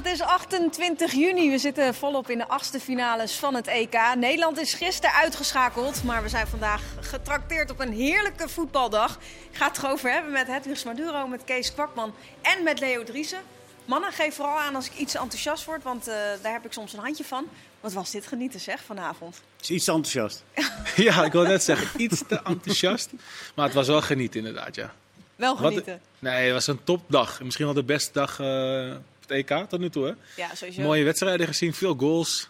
[0.00, 1.50] Het is 28 juni.
[1.50, 4.14] We zitten volop in de achtste finales van het EK.
[4.16, 9.18] Nederland is gisteren uitgeschakeld, maar we zijn vandaag getrakteerd op een heerlijke voetbaldag.
[9.50, 13.40] Ik ga het erover hebben met Hedwig Maduro, met Kees Kwakman en met Leo Driessen.
[13.84, 16.92] Mannen, geef vooral aan als ik iets enthousiast word, want uh, daar heb ik soms
[16.92, 17.46] een handje van.
[17.80, 19.40] Wat was dit genieten zeg, vanavond?
[19.60, 20.44] Is iets te enthousiast.
[20.96, 23.10] ja, ik wil net zeggen, iets te enthousiast.
[23.54, 24.92] Maar het was wel genieten inderdaad, ja.
[25.36, 25.92] Wel genieten?
[25.92, 27.42] Wat, nee, het was een topdag.
[27.42, 30.04] Misschien wel de beste dag uh, op het EK tot nu toe.
[30.06, 30.12] Hè?
[30.42, 30.82] Ja, sowieso.
[30.82, 32.48] Mooie wedstrijden gezien, veel goals.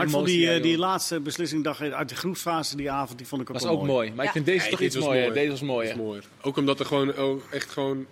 [0.00, 3.48] ik vond die, uh, die laatste beslissingdag uit de groepsfase die avond, die vond ik
[3.48, 4.08] ook was wel ook mooi.
[4.08, 4.24] Maar ja.
[4.24, 5.22] ik vind deze nee, toch iets mooier.
[5.22, 5.34] Mooi.
[5.34, 5.96] Deze was mooier.
[5.96, 6.24] mooier.
[6.40, 8.06] Ook omdat er gewoon echt gewoon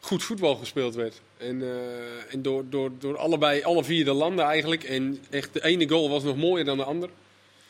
[0.00, 1.20] goed voetbal gespeeld werd.
[1.36, 4.84] En, uh, en door, door, door allebei, alle vier de landen eigenlijk.
[4.84, 7.08] En echt de ene goal was nog mooier dan de ander.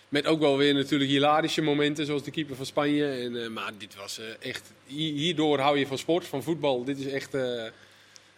[0.09, 3.07] Met ook wel weer natuurlijk hilarische momenten, zoals de keeper van Spanje.
[3.07, 4.73] En, uh, maar dit was uh, echt.
[4.87, 6.85] Hierdoor hou je van sport, van voetbal.
[6.85, 7.37] Dit is echt.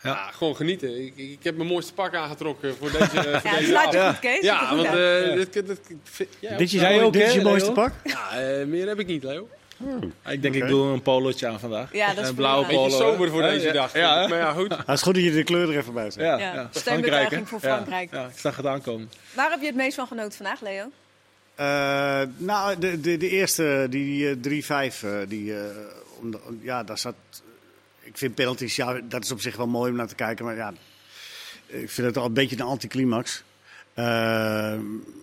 [0.02, 0.10] Ja.
[0.10, 0.30] ja.
[0.30, 1.04] gewoon genieten.
[1.04, 3.06] Ik, ik, heb mijn mooiste pak aangetrokken voor deze.
[3.40, 4.40] voor ja, deze laat je goed, Kees.
[4.40, 5.34] Ja, want ja.
[5.34, 7.92] dit, dit, dit, ja, dit is, jij ook, dit is je mooiste pak?
[8.04, 8.28] Ja,
[8.66, 9.48] meer heb ik niet, Leo.
[9.76, 10.12] Hmm.
[10.26, 10.66] Ik denk, okay.
[10.66, 11.92] ik doe een polootje aan vandaag.
[11.92, 12.84] Ja, dat is een blauwe polo.
[12.84, 13.92] Beetje sober voor deze ja, dag.
[13.92, 14.76] Ja, maar ja, goed.
[14.76, 16.22] Het is goed dat je de kleuren even bij zet.
[16.22, 16.68] Ja, ja.
[17.44, 18.12] voor Frankrijk.
[18.12, 19.10] Ja, ik zag het aankomen.
[19.34, 20.90] Waar heb je het meest van genoten vandaag, Leo?
[21.60, 25.58] Uh, nou, de, de, de eerste, die 3-5, uh, die, uh,
[26.20, 27.14] om, ja, daar zat.
[28.10, 30.56] Ik vind penalties, ja, dat is op zich wel mooi om naar te kijken, maar
[30.56, 30.72] ja,
[31.66, 33.42] ik vind het al een beetje een anticlimax.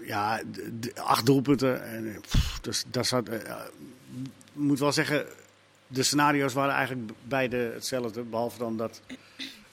[0.06, 1.84] ja, de, de, acht doelpunten.
[1.84, 3.30] En, pff, dus daar zat.
[3.30, 3.44] Ik
[4.54, 5.26] moet wel zeggen,
[5.88, 9.02] de scenario's waren eigenlijk beide hetzelfde, behalve dan dat.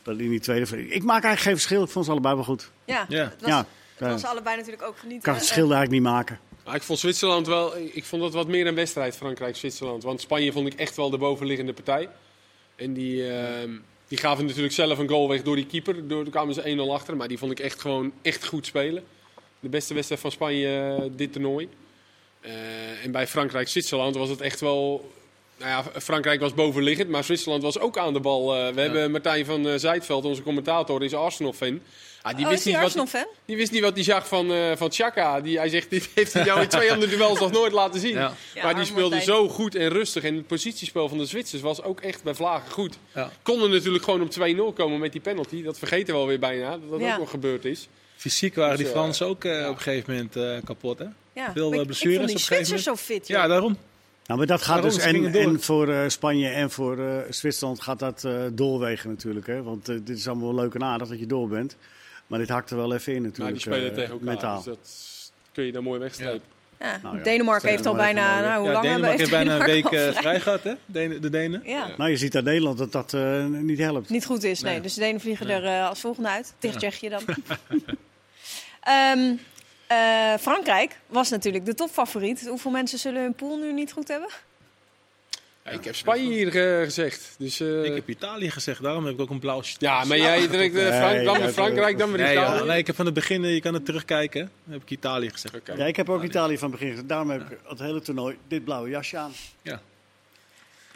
[0.02, 0.88] Dat in die tweede.
[0.88, 1.82] Ik maak eigenlijk geen verschil.
[1.82, 2.70] Ik vond ze allebei wel goed.
[2.84, 3.24] Ja, ja.
[3.24, 3.66] Het was, ja.
[3.94, 5.22] Het was allebei natuurlijk ook genieten.
[5.22, 6.38] kan het verschil eigenlijk niet maken.
[6.64, 10.02] Maar ik vond Zwitserland wel, ik vond dat wat meer een wedstrijd, Frankrijk-Zwitserland.
[10.02, 12.08] Want Spanje vond ik echt wel de bovenliggende partij.
[12.76, 13.38] En die, uh,
[14.08, 16.08] die gaven natuurlijk zelf een goal weg door die keeper.
[16.08, 19.04] Door, kwamen ze 1-0 achter, maar die vond ik echt gewoon echt goed spelen.
[19.60, 21.68] De beste wedstrijd van Spanje uh, dit toernooi.
[22.40, 25.12] Uh, en bij Frankrijk-Zwitserland was het echt wel...
[25.58, 28.48] Nou ja, Frankrijk was bovenliggend, maar Zwitserland was ook aan de bal.
[28.48, 28.80] we ja.
[28.82, 31.80] hebben Martijn van Zijtveld, onze commentator, is Arsenal-fan.
[32.24, 34.76] Ah, die, oh, wist niet wat, die, die wist niet wat hij zag van, uh,
[34.76, 35.40] van Chaka.
[35.40, 38.14] Die, hij zegt, dit heeft hij jou in twee andere duels nog nooit laten zien.
[38.14, 38.34] Ja.
[38.54, 40.22] Ja, maar die speelde zo goed en rustig.
[40.22, 42.98] En het positiespel van de Zwitsers was ook echt bij Vlagen goed.
[43.14, 43.30] Ja.
[43.42, 45.62] Konden natuurlijk gewoon op 2-0 komen met die penalty.
[45.62, 47.88] Dat vergeten we alweer bijna, dat dat ook nog gebeurd is.
[48.16, 51.06] Fysiek waren dus, die Fransen ook uh, op een gegeven moment uh, kapot, hè?
[51.32, 51.52] Ja.
[51.52, 52.82] Veel blessures op een gegeven moment.
[52.82, 53.38] zo fit, joh.
[53.38, 53.78] Ja, daarom.
[54.26, 57.98] Nou, maar dat gaat dus en, en voor uh, Spanje en voor uh, Zwitserland gaat
[57.98, 59.46] dat uh, doorwegen natuurlijk.
[59.46, 59.62] Hè?
[59.62, 61.76] Want dit is allemaal wel leuk en aardig dat je door bent.
[62.26, 63.38] Maar dit hakt er wel even in natuurlijk.
[63.38, 64.62] Maar die spelen uh, tegen elkaar, metaal.
[64.62, 66.32] dus dat kun je dan mooi wegstrepen.
[66.32, 66.52] Ja.
[66.80, 66.98] Ja.
[67.02, 69.90] Nou ja, Denemarken heeft al bijna, nou, hoe ja, lang Denemarken heeft bijna een week
[69.90, 70.74] uh, vrij gehad, hè?
[70.86, 71.62] De, de Denen.
[71.64, 71.90] Ja.
[71.96, 74.10] Nou, je ziet aan Nederland dat dat uh, niet helpt.
[74.10, 74.72] Niet goed is, nee.
[74.72, 74.82] nee.
[74.82, 75.56] Dus de Denen vliegen nee.
[75.56, 76.54] er uh, als volgende uit.
[76.58, 77.22] Tegen Tsjechië dan.
[79.18, 79.40] um,
[80.40, 82.46] Frankrijk was natuurlijk de topfavoriet.
[82.46, 84.28] Hoeveel mensen zullen hun pool nu niet goed hebben?
[85.64, 87.34] Ja, ik heb Spanje hier uh, gezegd.
[87.38, 87.84] Dus, uh...
[87.84, 90.86] Ik heb Italië gezegd, daarom heb ik ook een blauw Ja, maar jij direct uh,
[90.86, 92.58] Frank, nee, dan met Frankrijk, dan met nee, Italië.
[92.58, 95.30] Ja, nee, ik heb van het begin, je kan het terugkijken, dan heb ik Italië
[95.30, 95.54] gezegd.
[95.54, 95.76] Okay.
[95.76, 97.08] Ja, ik heb ook Italië van het begin gezegd.
[97.08, 99.32] Daarom heb ik het hele toernooi dit blauwe jasje aan.
[99.62, 99.80] Ja.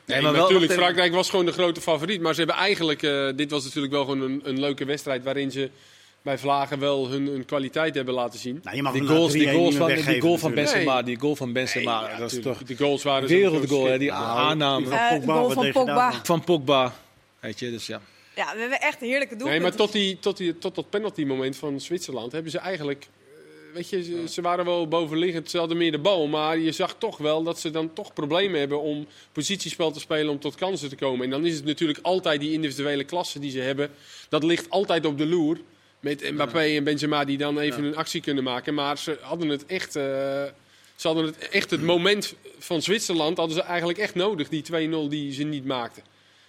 [0.05, 2.21] Nee, maar natuurlijk, Frankrijk was gewoon de grote favoriet.
[2.21, 5.51] Maar ze hebben eigenlijk, uh, dit was natuurlijk wel gewoon een, een leuke wedstrijd waarin
[5.51, 5.71] ze
[6.23, 8.61] bij Vlagen wel hun, hun kwaliteit hebben laten zien.
[8.63, 11.03] Nou, je mag die goals, die goals van, die goal van Benzema, nee.
[11.03, 14.37] die goal van Benzema, nee, ja, dat is toch die goals waren wereldgoal, die ah,
[14.37, 16.21] aanname van Pogba, van Pogba.
[16.23, 16.95] Van Pogba,
[17.41, 18.01] weet je, dus ja.
[18.35, 19.61] Ja, we hebben echt een heerlijke doelpunt.
[19.61, 23.09] Nee, maar tot, die, tot, die, tot dat penalty moment van Zwitserland hebben ze eigenlijk
[23.73, 26.27] weet je, ze, ze, waren wel bovenliggend, ze hadden meer de bal.
[26.27, 30.29] Maar je zag toch wel dat ze dan toch problemen hebben om positiespel te spelen,
[30.29, 31.25] om tot kansen te komen.
[31.25, 33.91] En dan is het natuurlijk altijd die individuele klasse die ze hebben.
[34.29, 35.59] Dat ligt altijd op de loer.
[36.01, 38.75] Met Mbappé en Benzema die dan even een actie kunnen maken.
[38.75, 39.97] Maar ze hadden het echt...
[39.97, 40.03] Uh,
[40.97, 45.09] ze hadden het echt het moment van Zwitserland hadden ze eigenlijk echt nodig, die 2-0
[45.09, 46.03] die ze niet maakten.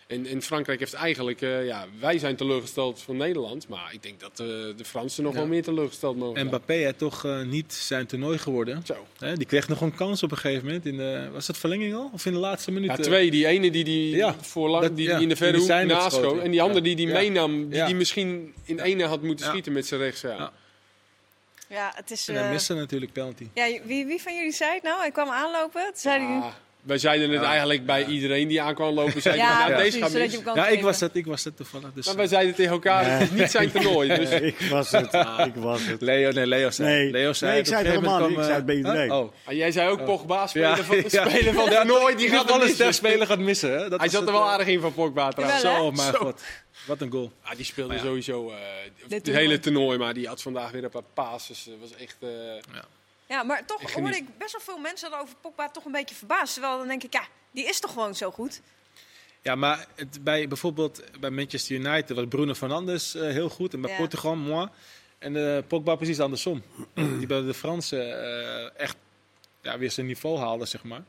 [0.09, 3.67] En, en, Frankrijk heeft eigenlijk, uh, ja, wij zijn teleurgesteld van Nederland.
[3.67, 5.39] Maar ik denk dat uh, de Fransen nog ja.
[5.39, 8.81] wel meer teleurgesteld mogen En Mbappé heeft toch uh, niet zijn toernooi geworden.
[8.85, 9.07] Zo.
[9.19, 10.85] Hè, die kreeg nog een kans op een gegeven moment.
[10.85, 12.09] In de, was dat verlenging al?
[12.13, 12.89] Of in de laatste minuut?
[12.89, 13.31] Ja, twee.
[13.31, 16.15] Die ene die, die, ja, voor lang, dat, die, die in de verre hoek naast
[16.15, 16.41] schoot.
[16.41, 17.69] En die andere die die meenam.
[17.69, 20.21] Die, die misschien in ene had moeten schieten met zijn rechts.
[20.21, 20.51] Ja.
[21.67, 22.27] Ja, het is...
[22.27, 23.47] En hij miste natuurlijk penalty.
[23.53, 24.99] Ja, wie, wie van jullie zei het nou?
[24.99, 25.83] Hij kwam aanlopen.
[25.83, 26.51] Toen zei hij...
[26.89, 27.47] Wij zeiden het Ja.
[27.49, 29.21] eigenlijk bij iedereen die aankwam lopen.
[29.21, 30.55] Zeiden Ja, nou, precies, deze gaat mis.
[30.55, 31.93] Ja, ik was het, ik was het toevallig.
[31.93, 34.07] Dus, Maar wij zeiden tegen elkaar, het is niet zijn toernooi.
[34.19, 35.13] Dus ik was het.
[35.45, 36.01] Ik was het.
[36.01, 36.89] Leo, nee, Leo zei.
[36.89, 37.11] Nee.
[37.11, 38.37] Leo zei Nee, ik zei het helemaal niet.
[38.37, 39.11] Ik zei het bij eh, iedereen.
[39.11, 39.31] Oh.
[39.43, 41.09] Ah, jij zei ook Pogba, speler van, ja.
[41.29, 42.93] speler van het toernooi, die gaat wel een missen.
[42.93, 43.71] speler gaat missen.
[43.79, 43.89] Hè?
[43.89, 45.61] Dat Hij zat het, er wel eh, aardig in van Pogba trouwens.
[45.61, 46.41] Zo, maar god.
[46.87, 47.31] Wat een goal.
[47.41, 47.99] Ah, die speelde ja.
[47.99, 48.55] sowieso eh,
[49.09, 51.63] het hele toernooi, maar die had vandaag weer een paar passes.
[51.63, 52.15] Dat was echt...
[52.19, 52.29] eh,
[52.73, 52.85] Ja,
[53.45, 56.53] maar toch Ik hoorde ik best wel veel mensen over Pogba toch een beetje verbaasd.
[56.53, 58.61] Terwijl dan denk ik, ja, die is toch gewoon zo goed?
[59.41, 63.73] Ja, maar het, bij, bijvoorbeeld bij Manchester United was Bruno Fernandes eh, heel goed.
[63.73, 63.97] En bij Ja.
[63.97, 64.67] Portugal, moi.
[65.17, 66.63] En eh, Pogba precies andersom.
[67.17, 68.95] Die bij de Fransen eh, echt
[69.61, 71.03] ja, weer zijn niveau haalde, zeg maar.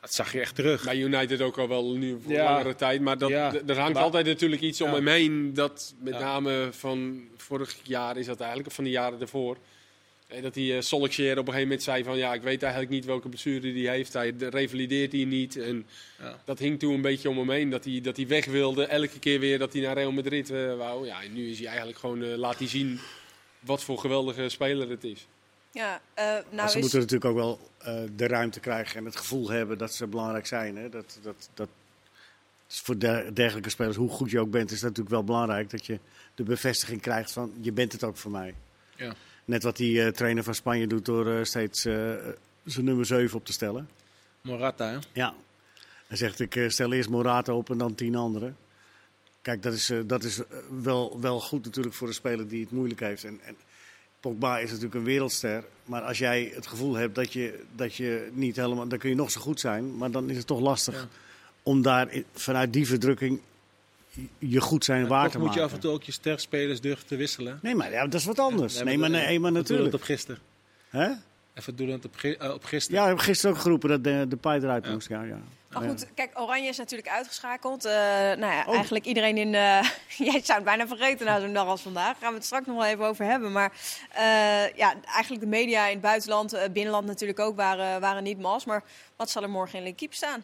[0.00, 0.84] Dat zag je echt terug.
[0.84, 2.44] Bij United ook al wel nu voor Ja.
[2.52, 3.00] langere tijd.
[3.00, 3.52] Maar dat, Ja.
[3.66, 4.94] er hangt Maar- altijd natuurlijk iets om Ja.
[4.94, 5.54] hem heen.
[5.54, 6.20] Dat met Ja.
[6.20, 9.56] name van vorig jaar is dat eigenlijk, of van de jaren daarvoor.
[10.36, 12.92] Eh, Dat die uh, Solskjaer op een gegeven moment zei van ja, ik weet eigenlijk
[12.92, 14.12] niet welke blessure die heeft.
[14.12, 15.56] Hij de- revalideert hij niet.
[15.56, 15.86] En
[16.18, 16.38] Ja.
[16.44, 17.70] dat hing toen een beetje om hem heen.
[17.70, 18.84] Dat hij, dat hij weg wilde.
[18.86, 21.06] Elke keer weer dat hij naar Real Madrid eh, wou.
[21.06, 22.98] Ja, en nu is hij eigenlijk gewoon, eh, laat hij zien
[23.60, 25.26] wat voor geweldige speler het is.
[25.70, 26.80] Ja, eh, Maar nou ze is...
[26.82, 30.46] moeten natuurlijk ook wel eh, de ruimte krijgen en het gevoel hebben dat ze belangrijk
[30.46, 30.76] zijn.
[30.76, 30.88] Hè?
[30.88, 31.68] Dat, dat, dat
[32.70, 35.70] is voor der- dergelijke spelers, hoe goed je ook bent, is het natuurlijk wel belangrijk
[35.70, 35.98] dat je
[36.34, 38.54] de bevestiging krijgt van je bent het ook voor mij.
[38.96, 39.14] Ja.
[39.44, 42.12] Net wat die eh, trainer van Spanje doet door eh, steeds eh,
[42.64, 43.88] zijn nummer 7 op te stellen.
[44.40, 44.98] Morata, hè?
[45.12, 45.34] Ja.
[46.06, 48.56] Hij zegt ik stel eerst Morata op en dan tien anderen.
[49.42, 50.40] Kijk, dat is, dat is
[50.82, 53.24] wel, wel goed natuurlijk voor een speler die het moeilijk heeft.
[53.24, 53.56] En, en
[54.20, 55.64] Pogba is natuurlijk een wereldster.
[55.84, 58.88] Maar als jij het gevoel hebt dat je, dat je niet helemaal...
[58.88, 61.08] Dan kun je nog zo goed zijn, maar dan is het toch lastig Ja.
[61.62, 63.40] om daar vanuit die verdrukking
[64.38, 65.60] je goed zijn waar Toch te moet maken.
[65.62, 67.58] je af en toe ook je sterspelers durven te wisselen.
[67.62, 68.78] Nee, maar ja, dat is wat anders.
[68.78, 69.90] Ja, nee, maar, nee, maar natuurlijk.
[69.90, 70.40] dat op gisteren.
[70.88, 71.10] Hè?
[71.54, 72.98] Even doelend op, eh, op gisteren.
[73.00, 74.92] Ja, ik heb gisteren ook geroepen dat de, de paai eruit Ja.
[74.92, 75.08] moest.
[75.08, 75.24] Ja.
[75.70, 77.84] Maar goed, kijk, Oranje is natuurlijk uitgeschakeld.
[77.84, 78.74] Eh, nou ja, Oh.
[78.74, 79.54] eigenlijk iedereen in...
[79.54, 79.60] eh,
[80.30, 82.06] jij zou het bijna vergeten na zo'n dag als vandaag.
[82.06, 83.52] Daar gaan we het straks nog wel even over hebben.
[83.52, 83.72] Maar
[84.12, 88.38] eh, ja, eigenlijk de media in het buitenland, eh, binnenland natuurlijk ook, waren, waren niet
[88.38, 88.64] mals.
[88.64, 88.82] Maar
[89.16, 90.42] wat zal er morgen in L'Equipe staan?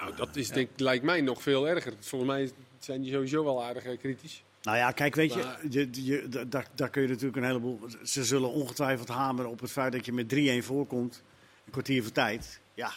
[0.00, 1.92] Nou, dat is, denk, lijkt mij nog veel erger.
[2.00, 4.42] Volgens mij zijn die sowieso wel aardig eh, kritisch.
[4.62, 7.80] Nou ja, kijk, weet je, je, je da- daar, daar kun je natuurlijk een heleboel.
[8.02, 11.22] Ze zullen ongetwijfeld hameren op het feit dat je met 3-1 voorkomt.
[11.64, 12.60] Een kwartier voor tijd.
[12.74, 12.92] Ja,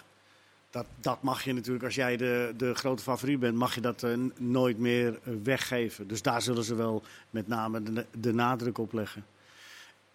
[0.69, 4.03] dat, dat mag je natuurlijk, als jij de, de grote favoriet bent, mag je dat
[4.03, 6.07] eh, nooit meer eh, weggeven.
[6.07, 9.25] Dus daar zullen ze wel met name de, de nadruk op leggen.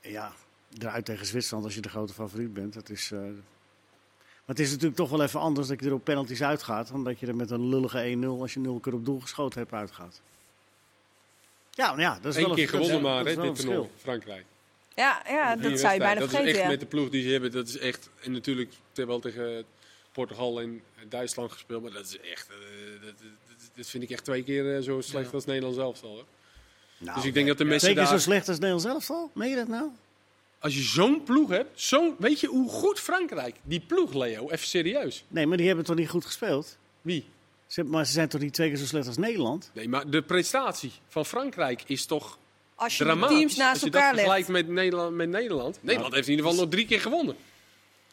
[0.01, 0.33] Ja,
[0.79, 2.73] eruit tegen Zwitserland als je de grote favoriet bent.
[2.75, 3.13] Dat is.
[4.47, 6.89] Maar het is natuurlijk toch wel even anders dat je er op penalties uitgaat.
[6.89, 9.59] Dan dat je er met een lullige 1-0, als je nul keer op doel geschoten
[9.61, 10.21] hebt, uitgaat.
[11.71, 13.41] Ja, maar ja, dat is Eén wel keer een, dat gewonnen wel- maar, dat hè,
[13.41, 13.91] wel dit een toernooi.
[13.97, 14.45] Frankrijk.
[14.95, 16.45] Ja, ja dat zou je bijna dat vergeten.
[16.47, 16.69] is echt ja.
[16.71, 17.51] met de ploeg die ze hebben.
[17.51, 18.09] Dat is echt.
[18.23, 19.65] En natuurlijk terwijl tegen
[20.13, 21.83] Portugal en Duitsland gespeeld.
[21.83, 22.49] Maar dat is echt.
[22.49, 22.57] eh,
[23.07, 25.33] dat, dat, dat vind ik echt twee keer eh, zo slecht Ja.
[25.33, 26.25] als Nederland zelf al.
[26.99, 28.21] Nou, Dus ik denk dat de Twee mensen keer zo daar.
[28.21, 29.31] slecht als Nederland zelf al?
[29.35, 29.89] Meen je dat nou?
[30.59, 31.81] Als je zo'n ploeg hebt.
[31.81, 33.57] Zo'n, weet je hoe goed Frankrijk.
[33.63, 34.51] Die ploeg, Leo.
[34.51, 35.25] Even serieus.
[35.29, 36.79] Nee, maar die hebben toch niet goed gespeeld?
[37.03, 37.25] Wie?
[37.67, 39.71] Ze, maar ze zijn toch niet twee keer zo slecht als Nederland?
[39.75, 42.39] Nee, maar de prestatie van Frankrijk is toch
[42.75, 43.37] Als je de dramatisch.
[43.37, 44.29] teams naast als je elkaar dat legt.
[44.29, 45.79] vergelijkt met Nederland, met Nederland.
[45.83, 47.37] Nederland heeft in ieder geval nog drie keer gewonnen.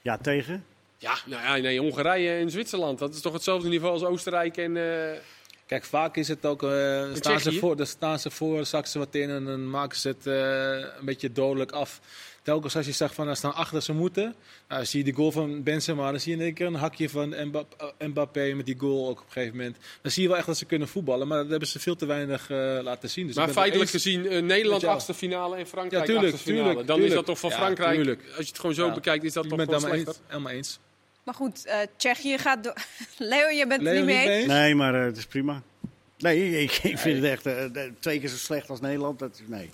[0.01, 0.65] Ja, tegen?
[0.97, 2.99] Ja, nou ja, nee, Hongarije en Zwitserland.
[2.99, 4.77] Dat is toch hetzelfde niveau als Oostenrijk en...
[4.77, 5.19] eh,
[5.65, 6.69] Kijk, vaak is het ook, eh
[7.13, 10.07] staan, ze voor, dan staan ze voor, zakken ze wat in en dan maken ze
[10.07, 11.99] het eh, een beetje dodelijk af.
[12.43, 14.35] Telkens als je zegt van, er staan achter ze moeten,
[14.67, 17.09] nou, zie je die goal van Benzema, dan zie je in één keer een hakje
[17.09, 19.77] van Mbap- eh, Mbappé met die goal ook op een gegeven moment.
[20.01, 22.05] Dan zie je wel echt dat ze kunnen voetballen, maar dat hebben ze veel te
[22.05, 23.27] weinig eh, laten zien.
[23.27, 26.13] Dus maar ik ben het feitelijk eens- gezien, eh, Nederland achtste finale en Frankrijk Ja,
[26.13, 26.67] tuurlijk, achtste finale.
[26.67, 28.21] tuurlijk, Dan is dat toch van Ja, Frankrijk, tuurlijk.
[28.27, 28.93] als je het gewoon zo Ja.
[28.93, 30.13] bekijkt, is dat ik toch het helemaal slechter.
[30.13, 30.23] eens.
[30.27, 30.79] Helemaal eens.
[31.23, 32.75] Maar goed, eh, Tsjechië gaat door.
[33.17, 34.45] Leo, je bent het Leo, niet mee eens?
[34.47, 35.61] Nee, maar eh, het is prima.
[36.17, 37.47] Nee, ik, ik vind het echt
[37.99, 39.19] twee keer zo slecht als Nederland.
[39.19, 39.69] Dat, nee.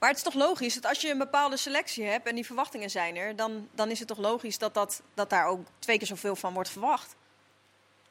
[0.00, 2.90] Maar het is toch logisch dat als je een bepaalde selectie hebt en die verwachtingen
[2.90, 6.06] zijn er, dan, dan is het toch logisch dat, dat, dat daar ook twee keer
[6.06, 7.16] zoveel van wordt verwacht.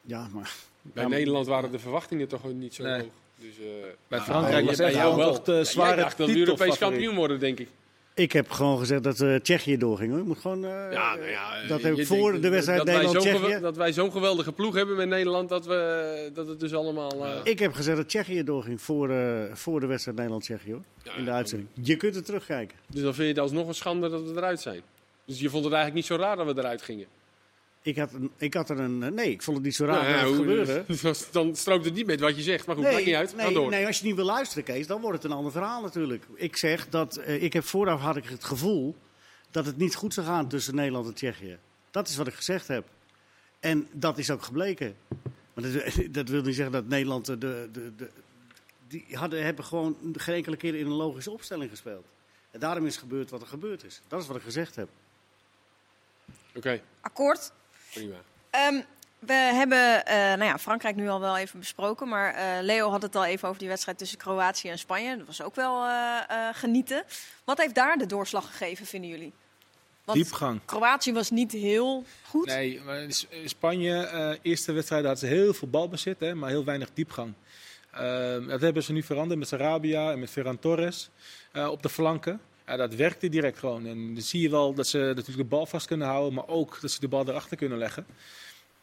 [0.02, 0.54] Ja, maar...
[0.82, 2.94] Bij Ja, Nederland waren de verwachtingen toch niet zo Nee.
[3.02, 3.10] hoog.
[3.36, 3.66] Dus, eh,
[4.08, 5.34] Bij Frankrijk was echt gewoon wel.
[5.34, 6.48] toch de Jij zware dacht dat we titelfavoriet.
[6.72, 7.70] Europees kampioen worden, denk ik.
[8.20, 10.12] Ik heb gewoon gezegd dat eh, Tsjechië doorging.
[10.12, 10.20] Hoor.
[10.20, 13.60] Ik moet gewoon, eh, Ja, nou ja, dat heb ik voor denkt de wedstrijd Nederland-Tsjechië...
[13.60, 17.26] Dat wij zo'n geweldige ploeg hebben met Nederland, dat, we, dat het dus allemaal...
[17.26, 19.12] eh, Ik heb gezegd dat Tsjechië doorging voor,
[19.54, 20.72] voor de wedstrijd Nederland-Tsjechië.
[20.72, 20.84] hoor.
[21.04, 21.70] ja, In de uitzending.
[21.82, 22.78] Je kunt er terugkijken.
[22.88, 24.82] Dus dan vind je het alsnog een schande dat we eruit zijn.
[25.26, 27.06] Dus je vond het eigenlijk niet zo raar dat we eruit gingen.
[27.90, 28.98] Ik had, een, ik had er een...
[28.98, 30.84] Nee, ik vond het niet zo raar Nou ja, dat het hoe- gebeurde.
[31.02, 32.66] dus dan strookt het niet met wat je zegt.
[32.66, 33.30] Maar goed, maakt niet uit.
[33.30, 33.70] Ga nee, door.
[33.70, 36.26] nee, als je niet wil luisteren, Kees, dan wordt het een ander verhaal natuurlijk.
[36.36, 38.96] Ik zeg dat, eh, ik heb vooraf had ik het gevoel
[39.52, 41.58] dat het niet goed zou gaan tussen Nederland en Tsjechië.
[41.92, 42.88] Dat is wat ik gezegd heb.
[43.60, 44.96] En dat is ook gebleken.
[45.54, 48.10] Maar dat, dat wil niet zeggen dat Nederland de, de, de,
[48.88, 52.06] die hadden, hebben gewoon geen enkele keer in een logische opstelling gespeeld.
[52.52, 54.02] En daarom is gebeurd wat er gebeurd is.
[54.08, 54.90] Dat is wat ik gezegd heb.
[56.56, 57.52] Oké, Akkoord.
[57.94, 58.16] Prima.
[58.50, 58.82] Ehm,
[59.20, 62.08] we hebben eh, nou ja, Frankrijk nu al wel even besproken.
[62.08, 65.18] Maar eh, Leo had het al even over die wedstrijd tussen Kroatië en Spanje.
[65.18, 67.04] Dat was ook wel eh, eh, genieten.
[67.44, 69.34] Wat heeft daar de doorslag gegeven, vinden jullie?
[70.04, 70.60] Want Diepgang.
[70.66, 72.46] Kroatië was niet heel goed.
[72.46, 73.06] Nee, maar
[73.46, 77.34] Spanje, eh eerste wedstrijd hadden ze heel veel balbezit, hè, maar heel weinig diepgang.
[77.92, 81.10] Ehm, dat hebben ze nu veranderd met Sarabia en met Ferran Torres
[81.52, 82.42] eh, op de flanken.
[82.70, 83.86] Ja, dat werkte direct gewoon.
[83.86, 86.82] En dan zie je wel dat ze natuurlijk de bal vast kunnen houden, maar ook
[86.82, 88.06] dat ze de bal erachter kunnen leggen.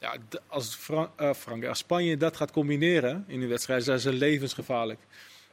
[0.00, 0.16] Ja,
[0.46, 5.00] als, Fran eh, Frank, als Spanje dat gaat combineren in de wedstrijd, zijn ze levensgevaarlijk.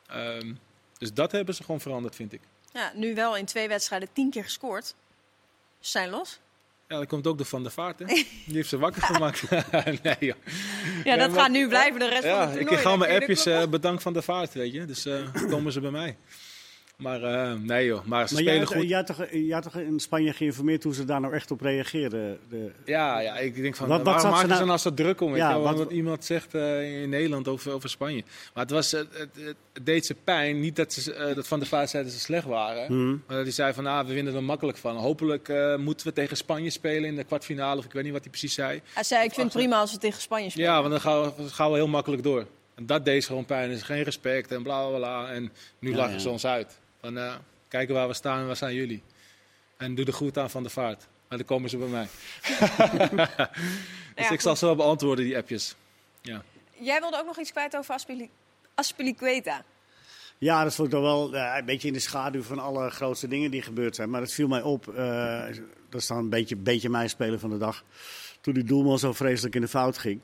[0.08, 0.54] Ehm,
[0.98, 2.42] dus dat hebben ze gewoon veranderd, vind ik.
[2.72, 4.96] Ja, nu wel in twee wedstrijden tien keer gescoord.
[5.80, 6.40] Zijn los.
[6.88, 8.06] Ja, dan komt ook de Van der Vaart, hè?
[8.46, 9.50] Die heeft ze wakker gemaakt.
[10.04, 10.38] nee, joh.
[11.04, 12.78] Ja, dat gaat nu blijven de rest van Ja, het ik toernooi.
[12.82, 14.86] gewoon Dan mijn appjes, eh bedankt van de vaart, weet je.
[14.86, 16.18] Dus dan komen ze bij mij.
[16.98, 18.88] Maar eh, nee joh, maar ze Maar jij, spelen had- goed.
[18.90, 21.62] jij, had toch, jij had toch in Spanje geïnformeerd hoe ze daar nou echt op
[21.62, 22.40] reageerden?
[22.50, 25.22] De, Ja, ja, ik denk van, Wat- wat waarom maken ze nou- nou zo druk
[25.22, 25.36] om?
[25.36, 28.24] Ja, wat- wat iemand zegt eh, in Nederland over, over Spanje.
[28.54, 31.68] Maar het, was, het, het, deed ze pijn, niet dat, ze, eh, dat Van der
[31.68, 32.94] Vaart zei dat ze slecht waren.
[32.94, 33.10] Mhm.
[33.10, 34.96] Maar dat hij zei van, ah, we winnen er makkelijk van.
[34.96, 38.22] Hopelijk eh, moeten we tegen Spanje spelen in de kwartfinale, of ik weet niet wat
[38.22, 38.82] hij precies zei.
[38.94, 40.70] Hij zei, ik vind het prima als we tegen Spanje spelen.
[40.70, 42.46] Ja, want dan gaan we, gaan we heel makkelijk door.
[42.76, 43.70] En dat deed ze gewoon pijn.
[43.70, 45.32] Er is geen respect en bla bla bla.
[45.32, 46.20] En nu Ja, lachen ja.
[46.20, 46.82] ze ons uit.
[47.04, 47.36] Van, eh,
[47.68, 49.04] kijken waar we staan en waar zijn jullie.
[49.78, 51.08] En doe de goed aan van de vaart.
[51.28, 52.08] Maar dan komen ze bij mij.
[54.16, 55.76] dus Ja, ik zal ze wel beantwoorden, die appjes.
[56.72, 58.30] Jij wilde ook nog iets kwijt over Aspili
[58.76, 59.64] Aspilicueta.
[60.38, 63.28] Ja, dat vond ik dan wel eh, een beetje in de schaduw van alle grootste
[63.28, 64.10] dingen die gebeurd zijn.
[64.10, 65.46] Maar het viel mij op, eh,
[65.90, 67.84] dat is dan een beetje, beetje mijn speler van de dag.
[68.42, 70.22] Toen die doelman zo vreselijk in de fout ging,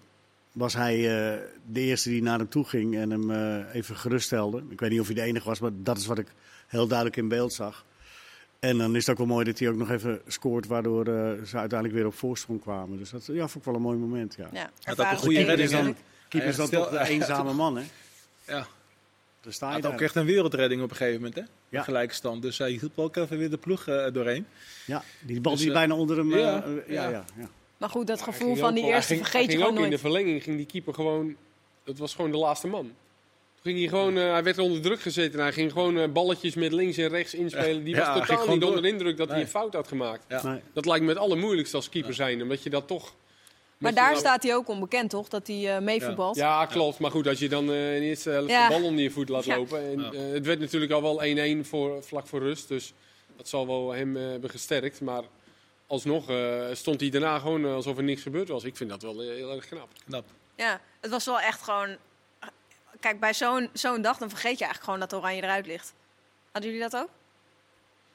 [0.52, 4.64] was hij eh, de eerste die naar hem toe ging en hem eh, even geruststelde.
[4.70, 6.28] Ik weet niet of hij de enige was, maar dat is wat ik
[6.70, 7.86] heel duidelijk in beeld zag.
[8.60, 11.14] En dan is het ook wel mooi dat hij ook nog even scoort, waardoor eh,
[11.46, 12.98] ze uiteindelijk weer op voorsprong kwamen.
[12.98, 14.36] Dus dat ja, vond ik wel een mooi moment.
[14.38, 14.50] Ja.
[14.54, 15.96] Ja, ook ervaren een goede redding dan.
[16.28, 17.84] Keeper is dan toch de eenzame man, hè?
[18.48, 18.68] Ja,
[19.42, 19.92] Daar sta hij je had daar.
[19.94, 21.44] ook echt een wereldredding op een gegeven moment, hè?
[21.70, 21.84] Ja.
[21.84, 22.42] Gelijke stand.
[22.42, 24.46] Dus hij hielp ook even weer de ploeg eh, doorheen.
[24.86, 26.34] Ja, die bal Dus, die eh, bijna onder hem...
[26.34, 27.50] eh, ja, ja, ja.
[27.78, 29.86] Maar goed, dat gevoel van ook die eerste vergeet je gewoon ook nooit.
[29.86, 31.36] in de verlenging ging die keeper gewoon...
[31.84, 32.92] Dat was gewoon de laatste man.
[33.64, 34.18] Ging hij gewoon...
[34.18, 37.08] eh, hij werd onder druk gezet en hij ging gewoon eh, balletjes met links en
[37.10, 37.84] rechts inspelen.
[37.84, 38.70] Die Ja, was totaal niet door.
[38.70, 40.26] onder indruk dat hij een fout had gemaakt.
[40.28, 40.44] Ja.
[40.44, 40.62] Nee.
[40.74, 42.42] Dat lijkt me het allermoeilijkste als keeper zijn.
[42.42, 43.14] Omdat je dat toch...
[43.78, 45.28] Maar daar nou- staat hij ook onbekend, toch?
[45.28, 46.36] Dat hij eh meevoetbalt.
[46.36, 47.00] Ja, klopt.
[47.00, 48.68] Maar goed, als je dan eh in de eerste helft Ja.
[48.68, 49.56] de bal onder je voet laat Ja.
[49.58, 49.80] lopen.
[49.92, 50.00] En,
[50.34, 51.24] het werd natuurlijk al wel
[51.64, 52.68] 1-1 voor, vlak voor rust.
[52.68, 52.94] Dus
[53.38, 55.02] dat zal wel hem eh, hebben gesterkt.
[55.02, 55.24] Maar
[55.88, 58.64] alsnog eh, stond hij daarna gewoon alsof er niks gebeurd was.
[58.64, 59.88] Ik vind dat wel heel erg knap.
[60.06, 60.26] Knap.
[60.56, 61.96] Ja, het was wel echt gewoon...
[63.00, 65.94] Kijk, bij zo'n zo'n dag dan vergeet je eigenlijk gewoon dat Oranje eruit ligt.
[66.52, 67.10] Hadden jullie dat ook?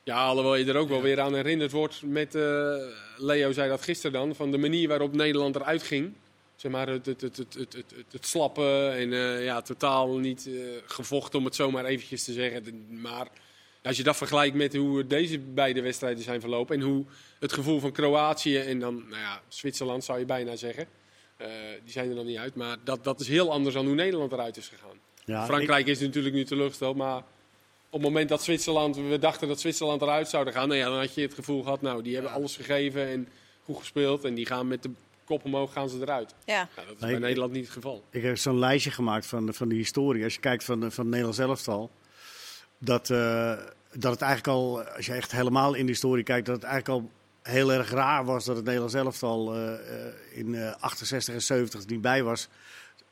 [0.03, 2.35] Ja, alhoewel je er ook wel weer aan herinnerd wordt met...
[2.35, 2.75] eh,
[3.17, 6.13] Leo zei dat gisteren dan, van de manier waarop Nederland eruit ging.
[6.57, 10.17] Zeg maar het, het, het, het, het, het, het- het slappen en eh, ja, totaal
[10.19, 10.53] niet eh,
[10.87, 12.87] gevochten om het zomaar eventjes te zeggen.
[13.01, 13.27] Maar
[13.83, 16.77] als je dat vergelijkt met hoe deze beide wedstrijden zijn verlopen...
[16.77, 17.05] en hoe
[17.39, 20.87] het gevoel van Kroatië en dan, nou ja, Zwitserland zou je bijna zeggen...
[21.37, 21.47] eh,
[21.83, 24.33] die zijn er nog niet uit, maar dat, dat is heel anders dan hoe Nederland
[24.33, 24.97] eruit is gegaan.
[25.25, 27.25] Ja, Frankrijk is natuurlijk nu teleurgesteld, maar op
[27.91, 31.15] het moment dat Zwitserland, we dachten dat Zwitserland eruit zouden gaan, nou ja, dan had
[31.15, 33.29] je het gevoel gehad, nou, die hebben alles gegeven en
[33.65, 34.91] goed gespeeld en die gaan met de
[35.25, 36.35] kop omhoog, gaan ze eruit.
[36.45, 36.69] Ja.
[36.77, 38.05] Nou, dat is bij ik- Nederland niet het geval.
[38.11, 40.25] Ik heb zo'n lijstje gemaakt van, de- van de historie.
[40.25, 41.91] Als je kijkt van, de- van het Nederlands elftal.
[42.79, 43.59] Dat, eh,
[43.93, 47.03] dat het eigenlijk al, als je echt helemaal in de historie kijkt, dat het eigenlijk
[47.03, 47.11] al
[47.49, 51.81] heel erg raar was dat het Nederlands elftal eh, eh, in eh, 68 en 70
[51.81, 52.49] er niet bij was.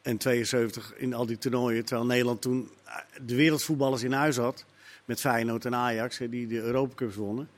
[0.03, 1.85] En 72 in al die toernooien.
[1.85, 4.65] Terwijl Nederland toen eh, de wereldvoetballers in huis had.
[5.05, 7.49] Met Feyenoord en Ajax, die de Europacups wonnen.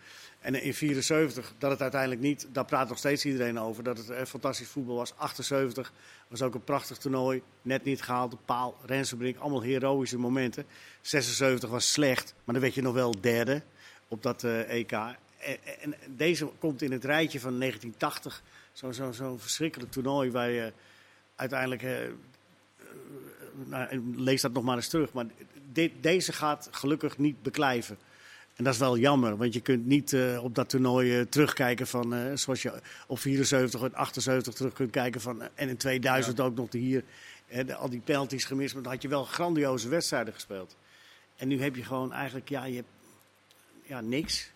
[0.45, 4.11] En in 74, dat het uiteindelijk niet, daar praat nog steeds iedereen over, dat het
[4.11, 5.16] eh, fantastisch voetbal was.
[5.16, 5.93] 78
[6.28, 10.66] was ook een prachtig toernooi, net niet gehaald, de paal, Rensenbrink, allemaal heroïsche momenten.
[11.00, 13.62] 76 was slecht, maar dan werd je nog wel derde
[14.09, 14.93] op dat eh, EK.
[15.81, 20.73] En, deze komt in het rijtje van 1980, zo'n zo, zo verschrikkelijk toernooi waar je
[21.37, 22.13] uiteindelijk, eh, eh,
[23.65, 25.27] nou, lees dat nog maar eens terug, maar
[25.73, 27.99] dit, deze gaat gelukkig niet beklijven.
[28.57, 32.39] En dat is wel jammer, want je kunt niet eh, op dat toernooi terugkijken van,
[32.39, 32.73] zoals je
[33.07, 37.05] op 74 en 78 terug kunt kijken van, en in 2000 ook nog de hier,
[37.67, 40.77] de- al die penalties gemist, maar dan had je wel grandioze wedstrijden gespeeld.
[41.37, 42.89] En nu heb je gewoon eigenlijk, ja, je hebt
[43.83, 44.53] ja, niks.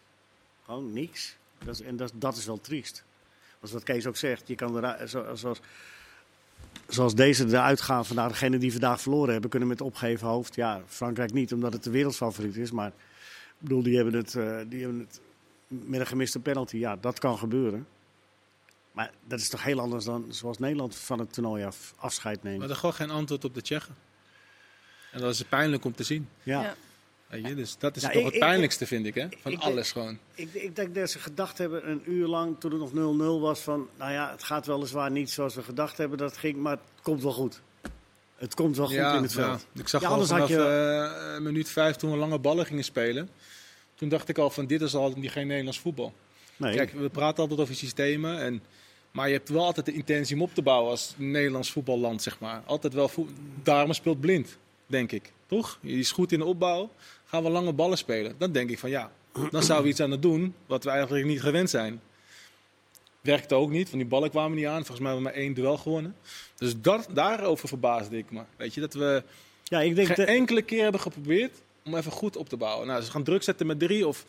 [0.68, 1.36] Gewoon niks.
[1.64, 3.04] Dat is, en dat, dat is wel triest.
[3.60, 5.60] als wat Kees ook zegt, je kan er, zo- zoals,
[6.88, 10.54] zoals deze eruit gaan vandaag, degene die vandaag verloren hebben, kunnen met opgeven hoofd.
[10.54, 12.70] Ja, Frankrijk niet, omdat het de wereldfavoriet is.
[12.70, 12.94] Maar ik
[13.58, 15.20] bedoel, die hebben het, eh, die hebben het
[15.66, 16.76] met een gemiste penalty.
[16.76, 17.86] Ja, dat kan gebeuren.
[18.92, 22.48] Maar dat is toch heel anders dan zoals Nederland van het toernooi af, afscheid We
[22.48, 22.58] neemt.
[22.60, 23.94] hadden gewoon geen antwoord op de Tsjechen.
[25.12, 26.28] En dat is pijnlijk om te zien.
[26.42, 26.62] Ja.
[26.62, 26.74] Ja.
[27.32, 27.54] Je?
[27.54, 29.26] Dus dat is Ja, toch ik- het ik- pijnlijkste, vind ik, hè?
[29.40, 30.18] Van ik- alles gewoon.
[30.34, 33.60] Ik, ik denk dat ze gedacht hebben een uur lang, toen het nog 0-0 was,
[33.60, 36.72] van nou ja, het gaat weliswaar niet zoals we gedacht hebben dat het ging, maar
[36.72, 37.60] het komt wel goed.
[38.36, 39.66] Het komt wel goed in het veld.
[39.72, 39.80] ja.
[39.80, 43.28] Ik zag Ja, al vanaf je- eh, minuut vijf toen we lange ballen gingen spelen.
[43.94, 46.12] Toen dacht ik al van dit is al niet geen Nederlands voetbal.
[46.56, 46.74] Nee.
[46.76, 48.40] Kijk, we praten altijd over systemen.
[48.40, 48.62] En,
[49.10, 52.38] maar je hebt wel altijd de intentie om op te bouwen als Nederlands voetballand, zeg
[52.40, 52.62] maar.
[52.66, 53.30] Altijd wel voet...
[53.62, 54.56] Daarom speelt blind,
[54.86, 55.32] denk ik.
[55.48, 55.78] Toch?
[55.80, 56.90] Die is goed in de opbouw.
[57.24, 58.34] Gaan we lange ballen spelen?
[58.38, 59.12] Dan denk ik van ja,
[59.50, 62.00] dan zouden we iets aan het doen wat we eigenlijk niet gewend zijn.
[63.20, 64.84] Werkte ook niet, want die ballen kwamen niet aan.
[64.84, 66.16] Volgens mij hebben we maar één duel gewonnen.
[66.56, 68.40] Dus dat, daarover verbaasde ik me.
[68.56, 69.22] Weet je, dat we
[69.64, 72.86] ja, ik denk geen dat, enkele keer hebben geprobeerd om even goed op te bouwen.
[72.86, 74.24] Nou, ze gaan druk zetten met drie of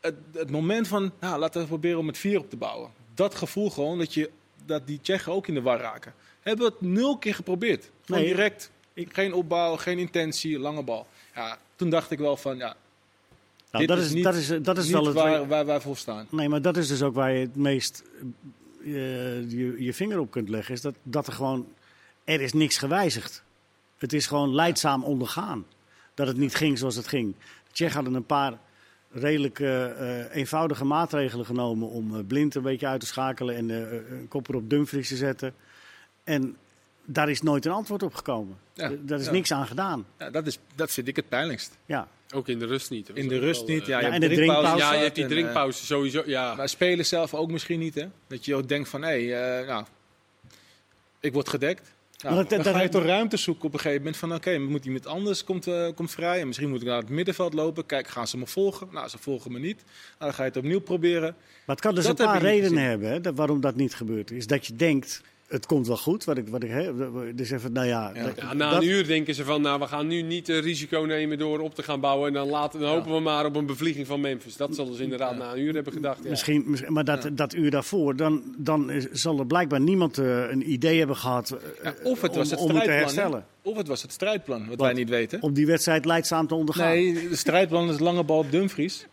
[0.00, 2.90] het, het moment van, nou, laten we proberen om met vier op te bouwen.
[3.14, 4.30] Dat gevoel gewoon dat, je,
[4.64, 6.14] dat die Tsjechen ook in de war raken.
[6.40, 7.90] Hebben we het nul keer geprobeerd.
[8.04, 8.30] Gewoon Nee.
[8.30, 8.70] direct,
[9.12, 11.06] geen opbouw, geen intentie, lange bal.
[11.34, 12.76] Ja, toen dacht ik wel van, ja,
[13.70, 15.14] nou, dit dat is is, niet- dat is, dat is wel het.
[15.14, 16.26] waar, waar wij voor staan.
[16.30, 18.02] Nee, maar dat is dus ook waar je het meest
[18.84, 20.74] eh, je, je vinger op kunt leggen.
[20.74, 21.66] Is dat, dat er gewoon.
[22.24, 23.42] Er is niks gewijzigd.
[23.98, 25.66] Het is gewoon leidzaam ondergaan.
[26.14, 27.34] Dat het niet ging zoals het ging.
[27.38, 28.58] De Tsjechen hadden een paar
[29.12, 31.88] redelijk eh, eenvoudige maatregelen genomen.
[31.88, 33.56] om eh, blind een beetje uit te schakelen.
[33.56, 35.54] en een kopper op Dumfries te zetten.
[36.24, 36.56] En
[37.12, 38.56] daar is nooit een antwoord op gekomen.
[38.74, 39.30] Ja, Daar is ja.
[39.32, 40.06] niks aan gedaan.
[40.18, 41.76] Ja, dat, is, dat vind ik het pijnlijkst.
[41.86, 42.08] Ja.
[42.34, 43.10] Ook in de rust niet.
[43.14, 43.98] In de rust wel, niet, ja.
[43.98, 44.76] je Ja, hebt en de drinkpauze.
[44.76, 46.22] Ja, je hebt die eh, drinkpauze sowieso.
[46.26, 46.54] Ja.
[46.54, 48.06] Maar spelen zelf ook misschien niet, hè?
[48.26, 49.84] Dat je ook denkt van, hé, eh, nou,
[51.20, 51.92] ik word gedekt.
[52.22, 54.16] Nou, Maar dat- dan dat- ga je dat- toch ruimte zoeken op een gegeven moment
[54.20, 56.40] van, oké, moet iemand anders komt, eh, komt vrij.
[56.40, 57.86] En misschien moet ik naar het middenveld lopen.
[57.86, 58.88] Kijk, gaan ze me volgen?
[58.92, 59.76] Nou, ze volgen me niet.
[59.76, 59.84] Nou,
[60.18, 61.34] dan ga je het opnieuw proberen.
[61.66, 64.46] Maar het kan dus Dat een paar redenen hebben hè, waarom dat niet gebeurd is.
[64.46, 66.24] Dat je denkt, het komt wel goed.
[66.24, 66.90] Wat ik, wat ik, hè,
[67.34, 68.22] dus even, nou ja, Ja.
[68.24, 70.64] dat- Ja, na dat- een uur denken ze van, nou, we gaan nu niet het
[70.64, 72.28] risico nemen door op te gaan bouwen.
[72.28, 74.56] En dan, laten, dan hopen we maar op een bevlieging van Memphis.
[74.56, 76.18] Dat zullen ze inderdaad na een uur hebben gedacht.
[76.22, 76.30] Ja.
[76.30, 80.72] Misschien, maar dat, dat uur daarvoor, dan, dan is- zal er blijkbaar niemand eh, een
[80.72, 81.50] idee hebben gehad
[81.82, 83.44] eh, of het om, was het om het te herstellen.
[83.62, 85.42] Of het was het strijdplan, wat wij niet weten.
[85.42, 86.88] Om die wedstrijd leidzaam te ondergaan.
[86.88, 89.06] Nee, de strijdplan is lange bal op Dumfries.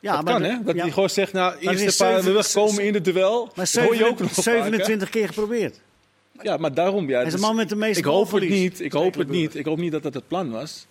[0.00, 0.62] Ja, dat kan, de- hè?
[0.64, 3.44] Dat ja, hij gewoon zegt, nou, er eerste paar, we wegkomen in het duel.
[3.54, 4.60] maar Dat hoor je ook 27, nog vaak, hè?
[4.62, 5.80] 27 keer geprobeerd.
[6.42, 7.18] Ja, maar daarom, ja.
[7.18, 8.80] Is een dus- man met de meeste ik hoop het niet.
[8.80, 9.54] Ik hoop het niet.
[9.54, 10.86] Ik hoop niet dat dat het plan was.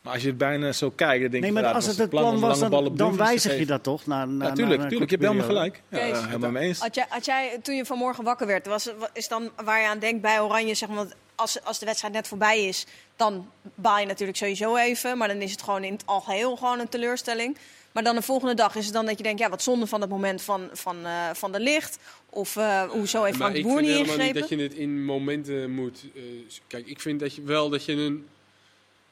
[0.00, 1.52] Maar als je het bijna zo kijkt, dan denk Nee, je...
[1.52, 2.60] maar ja, als het het plan was,
[2.94, 4.06] dan, wijzig je dat toch?
[4.06, 5.10] Na, na, Ja, tuurlijk, na een tuurlijk.
[5.10, 5.82] Je hebt helemaal gelijk.
[5.88, 6.78] Ja, Kees, helemaal mee eens.
[6.80, 9.98] Had jij, had jij, toen je vanmorgen wakker werd, was, is dan waar je aan
[9.98, 14.06] denkt bij Oranje, zeg maar, als, als de wedstrijd net voorbij is, dan baal je
[14.06, 15.18] natuurlijk sowieso even.
[15.18, 17.56] Maar dan is het gewoon in het algeheel gewoon een teleurstelling.
[17.94, 20.00] Maar dan de volgende dag is het dan dat je denkt, ja, wat zonde van
[20.00, 21.98] het moment van, van, eh, van de licht.
[22.30, 24.40] Of eh hoezo heeft Frank de ik Boer niet helemaal niet ingegrepen?
[24.40, 26.04] dat je het in momenten moet...
[26.14, 26.22] eh,
[26.66, 28.26] kijk, ik vind dat je wel dat je een...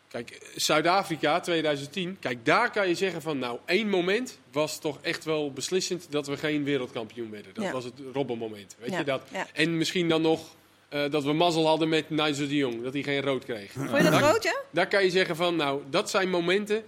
[0.09, 2.17] Kijk, Zuid-Afrika 2010.
[2.21, 3.39] Kijk, daar kan je zeggen van...
[3.39, 7.55] Nou, één moment was toch echt wel beslissend dat we geen wereldkampioen werden.
[7.55, 7.73] Dat Ja.
[7.73, 8.77] was het Robben-moment.
[8.79, 9.23] Weet Ja, je dat?
[9.33, 9.47] ja.
[9.53, 10.41] En misschien dan nog
[11.11, 12.83] dat we mazzel hadden met Nigel de Jong.
[12.83, 13.73] Dat hij geen rood kreeg.
[13.73, 14.57] Vond je dat groot, ja?
[14.71, 16.85] Daar kan je zeggen van, nou, dat zijn momenten.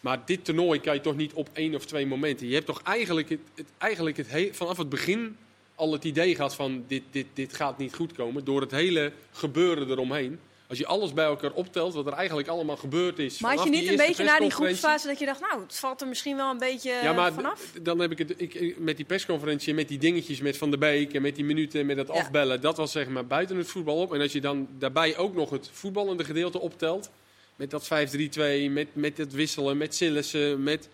[0.00, 2.46] Maar dit toernooi kan je toch niet op één of twee momenten.
[2.48, 5.36] Je hebt toch eigenlijk, het, het, eigenlijk het he- vanaf het begin
[5.74, 8.44] al het idee gehad van dit, dit, dit gaat niet goed komen.
[8.44, 10.40] Door het hele gebeuren eromheen.
[10.68, 13.38] Als je alles bij elkaar optelt, wat er eigenlijk allemaal gebeurd is.
[13.38, 16.00] Maar had je niet een beetje na die groepsfase dat je dacht, nou, het valt
[16.00, 17.72] er misschien wel een beetje ja, maar vanaf?
[17.82, 21.12] dan heb ik het ik, met die persconferentie, met die dingetjes met Van der Beek
[21.14, 22.12] en met die minuten, met dat Ja.
[22.12, 22.60] afbellen.
[22.60, 24.14] Dat was zeg maar buiten het voetbal op.
[24.14, 27.10] En als je dan daarbij ook nog het voetballende gedeelte optelt,
[27.58, 30.88] met dat 5-3-2, met, met het wisselen, met Sillissen, met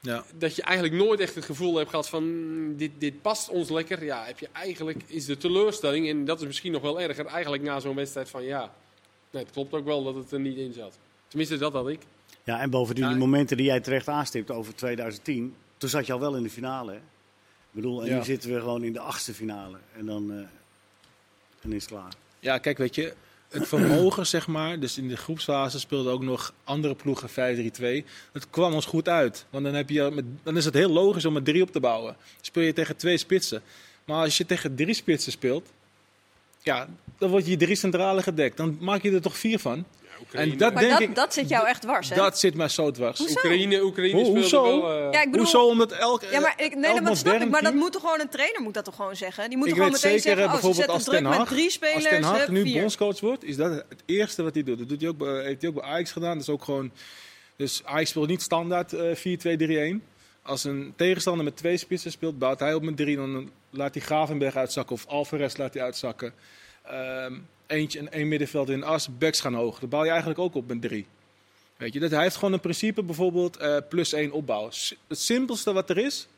[0.00, 0.24] Ja.
[0.38, 3.70] dat je eigenlijk nooit echt het gevoel hebt gehad van mm, dit, dit past ons
[3.70, 4.04] lekker.
[4.04, 7.26] Ja, heb je eigenlijk is de teleurstelling en dat is misschien nog wel erger.
[7.26, 8.74] Eigenlijk na zo'n wedstrijd van ja,
[9.30, 10.98] nee, het klopt ook wel dat het er niet in zat.
[11.28, 12.00] Tenminste, dat had ik.
[12.44, 13.10] Ja, en bovendien Ja.
[13.10, 15.54] die momenten die jij terecht aanstipt over 2010.
[15.76, 16.90] Toen zat je al wel in de finale.
[16.90, 16.96] Hè?
[16.96, 17.02] Ik
[17.82, 18.16] bedoel, en Ja.
[18.18, 19.78] nu zitten we gewoon in de achtste finale.
[19.96, 20.36] En dan, eh,
[21.62, 22.12] dan is het klaar.
[22.40, 23.14] Ja, kijk, weet je,
[23.48, 24.80] het vermogen, zeg maar.
[24.80, 27.32] Dus in de groepsfase speelden ook nog andere ploegen 5-3-2.
[28.32, 29.46] Het kwam ons goed uit.
[29.50, 32.16] Want dan, heb je dan is het heel logisch om met drie op te bouwen.
[32.40, 33.62] Speel je tegen twee spitsen.
[34.04, 35.72] Maar als je tegen drie spitsen speelt,
[36.62, 38.56] ja, dan word je drie centrale gedekt.
[38.56, 39.84] Dan maak je er toch vier van.
[40.20, 40.52] Oekraïne.
[40.52, 42.16] En dat Maar denk dat, ik, dat zit jou echt dwars, hè?
[42.16, 43.18] dat zit mij zo dwars.
[43.18, 43.32] Hoezo?
[43.32, 44.62] Oekraïne, Oekraïne speelde hoezo?
[44.80, 44.92] wel...
[45.06, 45.40] eh, Ja, ik bedoel...
[45.46, 45.66] Hoezo?
[45.66, 47.48] Omdat elk, Ja, maar ik, nee, elk dat snap ik.
[47.50, 49.48] Maar dat moet toch gewoon een trainer moet dat toch gewoon zeggen?
[49.48, 51.28] Die moet Ik toch gewoon meteen zeker, zeggen, oh, ze bijvoorbeeld zetten als druk Ten
[51.28, 52.80] met Hag, drie spelers, als Ten Hag nu vier.
[52.80, 54.78] bondscoach wordt, is dat het eerste wat hij doet.
[54.78, 56.32] Dat doet hij ook, bij- heeft hij ook bij Ajax gedaan.
[56.32, 56.90] Dat is ook gewoon...
[57.56, 60.02] Dus Ajax speelt niet standaard eh 4-2-3-1.
[60.42, 63.16] Als een tegenstander met twee spitsen speelt, bouwt hij op met drie.
[63.16, 66.32] Dan laat hij Gravenberg uitzakken of Alvarez laat hij uitzakken.
[66.84, 67.34] Ehm,
[67.66, 69.78] eentje en één middenveld in as, backs gaan hoog.
[69.78, 71.06] Dan bouw je eigenlijk ook op met drie.
[71.76, 74.72] Weet je, dat, hij heeft gewoon een principe bijvoorbeeld eh, plus één opbouwen.
[74.72, 76.28] S- Het simpelste wat er is,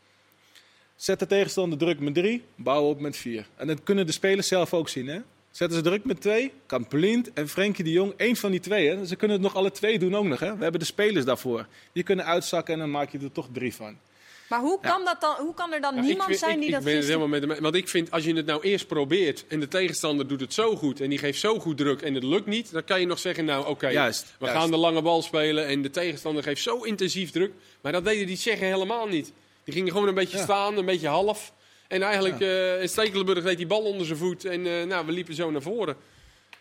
[0.96, 3.46] zet de tegenstander druk met drie, bouw op met vier.
[3.56, 5.06] En dat kunnen de spelers zelf ook zien.
[5.06, 5.20] Hè?
[5.50, 8.88] Zetten ze druk met twee, kan Blind en Frenkie de Jong, één van die twee.
[8.88, 9.06] Hè?
[9.06, 10.40] Ze kunnen het nog alle twee doen ook nog.
[10.40, 10.56] Hè?
[10.56, 11.66] We hebben de spelers daarvoor.
[11.92, 13.98] Die kunnen uitzakken en dan maak je er toch drie van.
[14.48, 16.66] Maar hoe kan, dat dan, hoe kan er dan Ja, ik niemand zijn ik, die
[16.68, 17.60] ik dat ben het helemaal met hem.
[17.60, 20.76] Want ik vind, als je het nou eerst probeert en de tegenstander doet het zo
[20.76, 23.18] goed en die geeft zo goed druk en het lukt niet, dan kan je nog
[23.18, 24.26] zeggen, nou oké, we juist.
[24.40, 27.52] gaan de lange bal spelen en de tegenstander geeft zo intensief druk.
[27.80, 29.32] Maar dat deden die Tsjechen helemaal niet.
[29.64, 30.42] Die gingen gewoon een beetje Ja.
[30.42, 31.52] staan, een beetje half.
[31.88, 35.12] En eigenlijk, eh in Stekelenburg deed die bal onder zijn voet en eh, nou, we
[35.12, 35.96] liepen zo naar voren.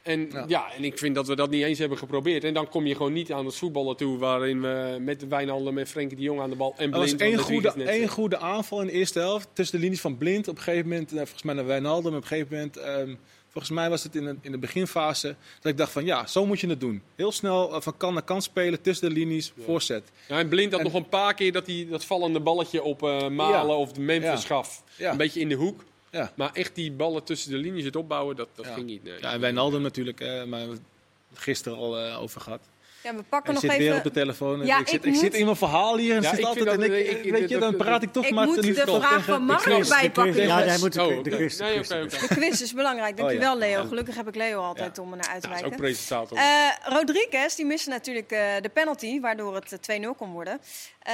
[0.07, 0.45] En ja.
[0.47, 0.71] Ja.
[0.77, 2.43] en ik vind dat we dat niet eens hebben geprobeerd.
[2.43, 5.89] En dan kom je gewoon niet aan het voetballen toe, waarin we met Wijnaldum met
[5.89, 7.21] Frenkie de Jong aan de bal en Er was Blind.
[7.21, 9.47] één wat goede, één goede aanval in de eerste helft.
[9.53, 10.47] Tussen de linies van Blind.
[10.47, 12.15] Op een gegeven moment, eh, volgens mij naar Wijnaldum.
[12.15, 13.15] Op een gegeven moment, ehm,
[13.49, 15.35] volgens mij was het in de, in de beginfase.
[15.61, 17.01] Dat ik dacht van ja, zo moet je het doen.
[17.15, 18.81] Heel snel eh, van kan naar kant spelen.
[18.81, 20.03] Tussen de linies, voorzet.
[20.27, 23.03] Ja, en Blind had En- nog een paar keer dat hij dat vallende balletje op
[23.03, 24.83] eh, Malen of de Memphis gaf.
[24.97, 25.83] Een beetje in de hoek.
[26.11, 26.31] Ja.
[26.35, 28.73] Maar echt die ballen tussen de linies het opbouwen, dat, dat Ja.
[28.73, 29.03] ging niet.
[29.03, 29.19] Nee.
[29.19, 30.85] Ja, en Wijnaldum natuurlijk, eh, maar we hebben
[31.29, 32.61] het gisteren al eh, over gehad.
[33.03, 33.83] Ja, we pakken nog zit even...
[33.83, 34.65] weer op de telefoon.
[34.65, 36.45] Ja, ik zit, ik ik moet- zit in mijn verhaal hier en Ja, zit ik
[36.45, 38.61] altijd en ik, ik- ik- weet je, dan praat ik toch Ik maar moet te
[38.61, 40.33] lief de vraag van Mark erbij pakken.
[40.33, 41.57] quiz- Ja, hij moet Oh, de, quiz.
[41.57, 42.61] de quiz.
[42.61, 43.11] is belangrijk.
[43.11, 43.57] Oh, Dankjewel, ja.
[43.59, 43.83] Leo.
[43.87, 45.77] Gelukkig heb ik Leo altijd om me naar uit te ook wijken.
[45.79, 46.37] presentator.
[46.37, 46.43] Eh
[46.83, 50.59] Rodriguez die miste natuurlijk eh, de penalty, waardoor het eh, 2-0 kon worden.
[51.01, 51.13] Eh,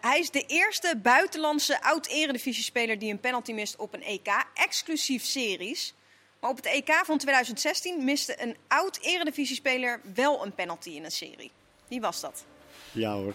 [0.00, 5.94] hij is de eerste buitenlandse oud-eredivisiespeler die een penalty mist op een EK, exclusief series.
[6.42, 11.50] Maar op het EK van 2016 miste een oud-eredivisiespeler wel een penalty in een serie.
[11.88, 12.44] Wie was dat?
[12.92, 13.34] Ja hoor.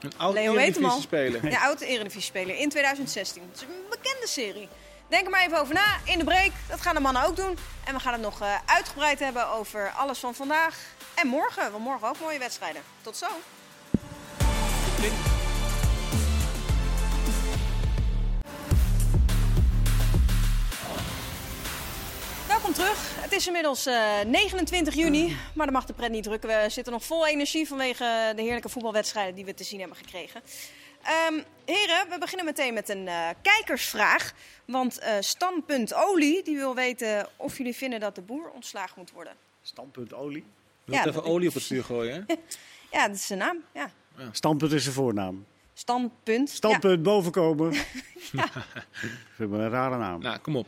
[0.00, 1.00] Een oud Leo weet hem al.
[1.00, 1.40] speler.
[1.50, 3.42] De oud-eredivisiespeler in 2016.
[3.42, 4.68] Het is een bekende serie.
[5.08, 6.50] Denk er maar even over na in de break.
[6.68, 7.58] Dat gaan de mannen ook doen.
[7.84, 10.78] En we gaan het nog eh, uitgebreid hebben over alles van vandaag
[11.14, 11.72] en morgen.
[11.72, 12.82] Want morgen ook mooie wedstrijden.
[13.02, 13.26] Tot zo.
[22.62, 23.22] Welkom terug.
[23.22, 26.48] Het is inmiddels eh, 29 juni, maar dat mag de pret niet drukken.
[26.48, 30.40] We zitten nog vol energie vanwege de heerlijke voetbalwedstrijden die we te zien hebben gekregen.
[31.02, 34.32] Ehm, heren, we beginnen meteen met een eh, kijkersvraag.
[34.64, 39.10] Want eh, Standpunt Olie die wil weten of jullie vinden dat de boer ontslagen moet
[39.10, 39.32] worden.
[39.62, 40.44] Standpunt olie.
[40.84, 42.34] Wil Ja, even olie op het vuur gooien, hè?
[42.98, 43.56] Ja, dat is zijn naam.
[43.72, 43.90] Ja.
[44.32, 45.46] Standpunt is zijn voornaam.
[45.74, 46.50] Standpunt.
[46.50, 47.72] Standpunt bovenkomen.
[47.72, 47.84] Ik
[49.36, 50.20] vind me een rare naam.
[50.20, 50.66] Nou, kom op.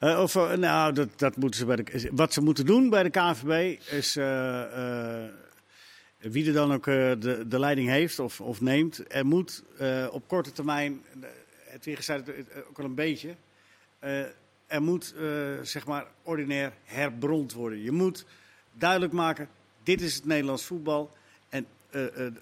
[0.00, 3.02] Eh, of, eh, nou, dat, dat moeten ze bij de, wat ze moeten doen bij
[3.02, 5.24] de KNVB is eh,
[6.18, 9.02] wie er dan ook de, de leiding heeft of, of neemt.
[9.08, 9.64] Er moet
[10.10, 11.02] op korte termijn,
[11.64, 12.16] het weer eh,
[12.68, 13.34] ook al een beetje,
[14.66, 15.14] er moet
[15.62, 17.82] zeg maar ordinair herbrond worden.
[17.82, 18.26] Je moet
[18.72, 19.48] duidelijk maken,
[19.82, 21.16] dit is het Nederlands voetbal
[21.48, 21.66] en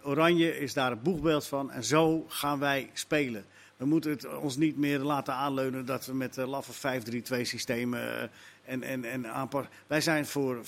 [0.02, 3.44] Oranje is daar het boegbeeld van en zo gaan wij spelen.
[3.78, 8.00] We moeten het ons niet meer laten aanleunen dat we met uh, laffe 5-3-2 systemen
[8.00, 8.22] uh,
[8.64, 9.72] en, en, en aanpassen.
[9.86, 10.60] Wij zijn voor 4-3-3.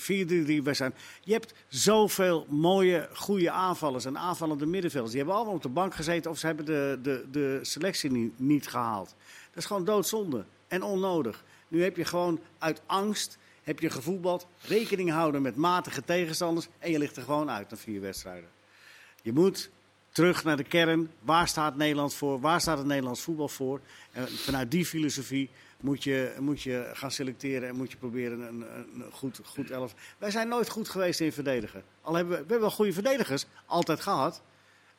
[0.63, 0.93] Wij zijn...
[1.21, 5.11] Je hebt zoveel mooie, goede aanvallers en aanvallende middenvelders.
[5.11, 8.39] Die hebben allemaal op de bank gezeten of ze hebben de, de, de selectie niet,
[8.39, 9.15] niet gehaald.
[9.49, 11.43] Dat is gewoon doodzonde en onnodig.
[11.67, 16.91] Nu heb je gewoon uit angst heb je gevoetbald, rekening houden met matige tegenstanders en
[16.91, 18.49] je ligt er gewoon uit na vier wedstrijden.
[19.21, 19.69] Je moet
[20.11, 21.11] terug naar de kern.
[21.19, 22.39] Waar staat Nederland voor?
[22.39, 23.79] Waar staat het Nederlands voetbal voor?
[24.11, 28.65] En vanuit die filosofie moet je, moet je gaan selecteren en moet je proberen een,
[28.71, 29.95] een goed, goed elf.
[30.17, 31.83] Wij zijn nooit goed geweest in verdedigen.
[32.01, 34.41] Al hebben we, we hebben wel goede verdedigers, altijd gehad.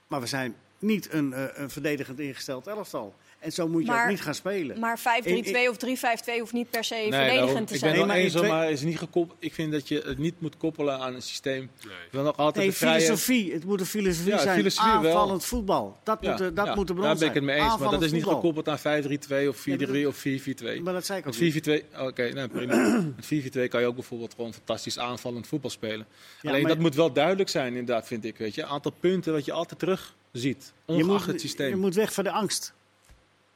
[0.07, 3.15] Maar we zijn niet een, een verdedigend ingesteld elftal.
[3.43, 4.79] En zo moet je Maar- ook niet gaan spelen.
[4.79, 7.93] Maar 5-3-2 of 3-5-2 hoeft niet per se Nee, verdedigend te ik zijn.
[7.93, 9.39] ben het Nee, maar eens, maar is niet gekoppeld.
[9.41, 11.71] Ik vind dat je het niet moet koppelen aan een systeem.
[12.11, 13.01] Wil nog altijd Nee, de vrije...
[13.01, 13.53] filosofie.
[13.53, 14.57] Het moet een filosofie Ja, zijn.
[14.57, 15.11] filosofie wel.
[15.11, 15.97] Aanvallend voetbal.
[16.03, 17.31] Dat Ja, moet, de- dat ja, moet de bron Daar ben zijn.
[17.31, 18.41] ik het mee eens, maar dat is niet voetbal.
[18.41, 20.81] gekoppeld aan 5-3-2 of 4-3 Ja, of 4-4-2.
[20.83, 21.53] Maar dat zei ik ook Met niet.
[21.53, 22.75] 4-4-2, oké, nou, prima.
[23.17, 26.07] Met 4-4-2 kan je ook bijvoorbeeld gewoon fantastisch aanvallend voetbal spelen.
[26.41, 28.37] Ja, Alleen maar- dat moet wel duidelijk zijn, inderdaad, vind ik.
[28.39, 31.69] Weet je, aantal punten wat je altijd terug ziet, Je ongeacht moet, het systeem.
[31.69, 32.73] je moet weg van de angst.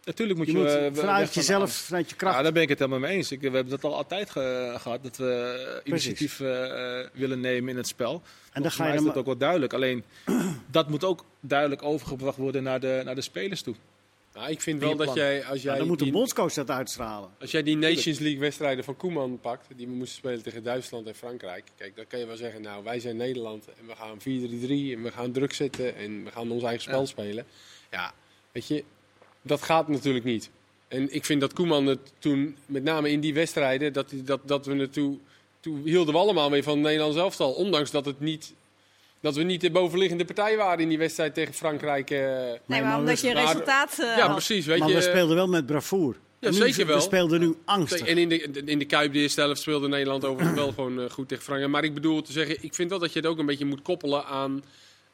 [0.07, 2.37] Natuurlijk moet Je je, moet eh, vanuit van jezelf, vanuit je kracht.
[2.37, 3.31] Ja, daar ben ik het helemaal mee eens.
[3.33, 7.71] Ik, we hebben dat al altijd ge- gehad, dat we initiatief eh, eh, willen nemen
[7.71, 8.23] in het spel.
[8.53, 9.73] en dan ga je is dat ook wel duidelijk.
[9.73, 10.05] Alleen,
[10.71, 13.75] dat moet ook duidelijk overgebracht worden naar de, naar de spelers toe.
[14.35, 16.53] Nou, ik vind In wel dat jij, als Ja, jij, dan moet de die, bondscoach
[16.53, 17.31] dat uitstralen.
[17.41, 21.07] als jij die Nations League wedstrijden van Koeman pakt, die we moesten spelen tegen Duitsland
[21.07, 21.65] en Frankrijk.
[21.77, 24.23] Kijk, dan kan je wel zeggen, nou, wij zijn Nederland en we gaan 4-3-3
[24.97, 27.07] en we gaan druk zetten en we gaan ons eigen spel Ja.
[27.07, 27.45] spelen.
[27.91, 28.13] Ja,
[28.53, 28.85] weet je,
[29.47, 30.51] dat gaat natuurlijk niet.
[30.89, 34.67] En ik vind dat Koeman het toen, met name in die wedstrijden, dat, dat, dat
[34.67, 35.21] we het toen,
[35.61, 37.53] toen hielden we allemaal weer van het Nederlands elftal.
[37.53, 38.53] Ondanks dat, het niet,
[39.21, 42.11] dat we niet de bovenliggende partij waren in die wedstrijd tegen Frankrijk.
[42.11, 42.19] eh.
[42.19, 44.31] Nee, maar maar omdat je resultaat eh, ja, had.
[44.31, 44.67] precies.
[44.67, 46.17] Weet maar je, we speelden wel met bravoure.
[46.39, 46.97] Ja, nu- zeker wel.
[46.97, 48.07] We speelden nu angstig.
[48.07, 51.11] En in de, in de Kuip, de eerste helft, speelde Nederland overigens wel gewoon eh,
[51.11, 51.73] goed tegen Frankrijk.
[51.73, 53.83] Maar ik bedoel te zeggen, ik vind wel dat je het ook een beetje moet
[53.83, 54.63] koppelen aan...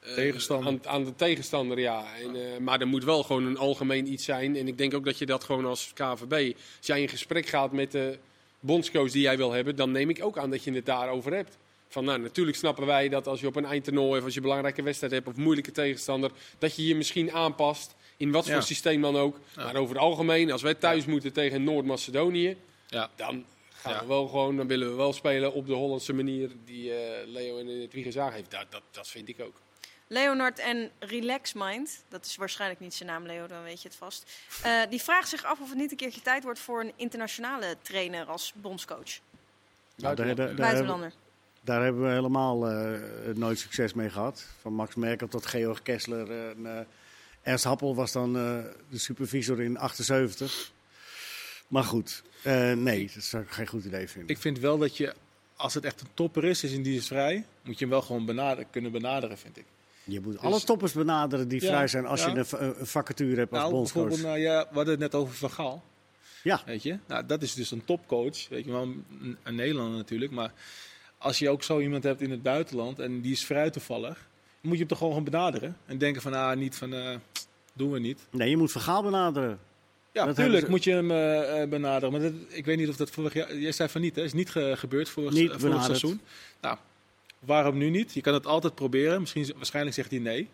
[0.03, 0.69] eh, Tegenstander.
[0.69, 2.05] Aan, aan de tegenstander, ja.
[2.23, 4.57] En, eh, maar er moet wel gewoon een algemeen iets zijn.
[4.57, 6.53] En ik denk ook dat je dat gewoon als KVB...
[6.79, 8.19] Als jij in gesprek gaat met de
[8.61, 9.77] bondscoach die jij wil hebben...
[9.77, 11.59] dan neem ik ook aan dat je het daarover hebt.
[11.89, 14.19] Van, nou, natuurlijk snappen wij dat als je op een eindtoernooi...
[14.19, 16.31] of als je een belangrijke wedstrijd hebt of moeilijke tegenstander...
[16.59, 18.61] dat je je misschien aanpast, in wat voor Ja.
[18.61, 19.39] systeem dan ook.
[19.57, 19.65] Ja.
[19.65, 22.57] Maar over het algemeen, als wij thuis moeten tegen Noord-Macedonië...
[22.89, 23.11] Ja.
[23.17, 26.95] Dan gaan we wel gewoon, dan willen we wel spelen op de Hollandse manier die
[26.95, 28.51] eh, Leo in het Wiegers aangeeft.
[28.51, 29.55] Dat, dat, dat vind ik ook.
[30.13, 33.97] Leonard en Relax Mind, dat is waarschijnlijk niet zijn naam, Leo, dan weet je het
[33.97, 34.31] vast.
[34.63, 37.77] Eh, die vraagt zich af of het niet een keertje tijd wordt voor een internationale
[37.83, 39.21] trainer als bondscoach.
[39.97, 41.13] Nou, daar, daar, daar, hebben, Buitenlander.
[41.61, 43.01] daar hebben we helemaal eh,
[43.35, 44.47] nooit succes mee gehad.
[44.61, 46.49] Van Max Merkel tot Georg Kessler.
[46.51, 46.85] En, eh,
[47.43, 50.73] Ernst Happel was dan eh, de supervisor in 78.
[51.69, 54.31] Maar goed, eh, nee, dat zou ik geen goed idee vinden.
[54.31, 55.15] Ik vind wel dat je,
[55.57, 58.03] als het echt een topper is, is in die is vrij, moet je hem wel
[58.03, 59.65] gewoon benaderen, kunnen benaderen, vind ik.
[60.05, 62.31] Je moet alle toppers benaderen die Ja, vrij zijn als ja.
[62.31, 64.09] je een, va- een vacature hebt als Nou, bondscoach.
[64.09, 65.83] bijvoorbeeld, nou ja, we hadden het net over Van Gaal.
[66.43, 66.63] Ja.
[66.67, 66.99] Weet je?
[67.07, 68.49] Nou, dat is dus een topcoach.
[68.49, 70.33] Weet je wel, een, een Nederlander natuurlijk.
[70.33, 70.53] Maar
[71.19, 74.29] als je ook zo iemand hebt in het buitenland en die is vrij toevallig,
[74.61, 75.77] moet je hem toch gewoon benaderen.
[75.87, 77.17] En denken van, ah, niet van, eh,
[77.73, 78.21] doen we niet.
[78.31, 79.59] Nee, je moet vergaal benaderen.
[80.13, 82.13] Ja, natuurlijk ze- moet je hem eh, eh, benaderen.
[82.13, 83.57] Maar dat, ik weet niet of dat vorig jaar...
[83.57, 84.23] Jij zei van niet, hè?
[84.23, 86.21] is niet ge- gebeurd vorig, Niet vorig seizoen.
[86.61, 86.77] Nou,
[87.47, 88.13] waarom nu niet?
[88.15, 89.21] Je kan het altijd proberen.
[89.21, 90.49] Misschien, waarschijnlijk zegt hij nee.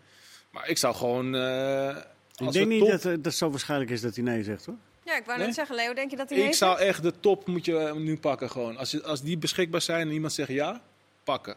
[0.51, 1.35] Maar ik zou gewoon...
[1.35, 1.95] eh,
[2.37, 4.75] Ik denk niet top- dat dat zo waarschijnlijk is dat hij nee zegt hoor.
[5.05, 5.47] Ja, ik wou Nee?
[5.47, 6.89] net zeggen, Leo, denk je dat hij Ik nee zou zegt?
[6.89, 8.77] echt de top moet je eh, nu pakken gewoon.
[8.77, 10.81] Als, je, als die beschikbaar zijn en iemand zegt ja,
[11.23, 11.55] pakken.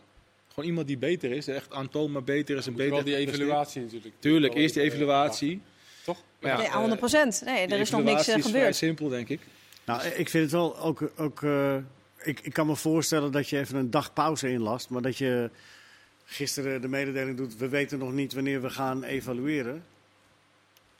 [0.48, 3.82] Gewoon iemand die beter is, echt aantoonbaar beter is en Moet beter wel die evaluatie
[3.82, 4.14] natuurlijk.
[4.18, 5.56] Tuurlijk, eerst die eh, evaluatie.
[5.56, 5.70] pakken.
[6.04, 6.22] Toch?
[6.40, 7.42] Maar ja, Nee, eh, 100 procent.
[7.44, 8.76] Nee, er is nog niks eh, is vrij gebeurd.
[8.76, 9.40] simpel, denk ik.
[9.84, 11.10] Nou, ik vind het wel ook.
[11.16, 11.76] ook eh,
[12.24, 14.90] ik, ik kan me voorstellen dat je even een dag pauze inlast.
[14.90, 15.50] Maar dat je
[16.24, 17.56] gisteren de mededeling doet.
[17.56, 19.84] We weten nog niet wanneer we gaan evalueren.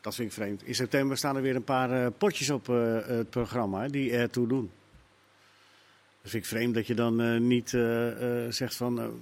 [0.01, 0.63] Dat vind ik vreemd.
[0.63, 4.13] In september staan er weer een paar eh, potjes op eh, het programma hè, die
[4.13, 4.71] ertoe doen.
[6.23, 7.69] Dat vind ik vreemd dat je dan eh, niet
[8.49, 9.21] zegt van.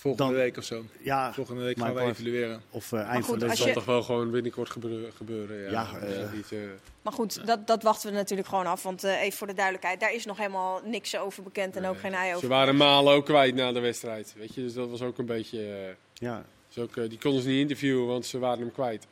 [0.00, 0.84] Volgende Dan- week of zo.
[1.00, 2.62] ja, Volgende week gaan we evalueren.
[2.70, 5.12] of eh, eind van als de Dat zal toch wel gewoon binnenkort gebeuren.
[5.12, 5.70] gebeuren ja.
[5.70, 6.58] Ja, eh, niet, eh,
[7.02, 8.82] Maar goed, dat, dat wachten we natuurlijk gewoon af.
[8.82, 11.98] Want eh, even voor de duidelijkheid, daar is nog helemaal niks over bekend en ook
[11.98, 12.48] geen ei Ze over.
[12.48, 14.34] waren Malen ook kwijt na de wedstrijd.
[14.38, 15.94] Weet je, dus dat was ook een beetje.
[16.14, 19.06] Ja, dus ook, die konden ze niet interviewen, want ze waren hem kwijt.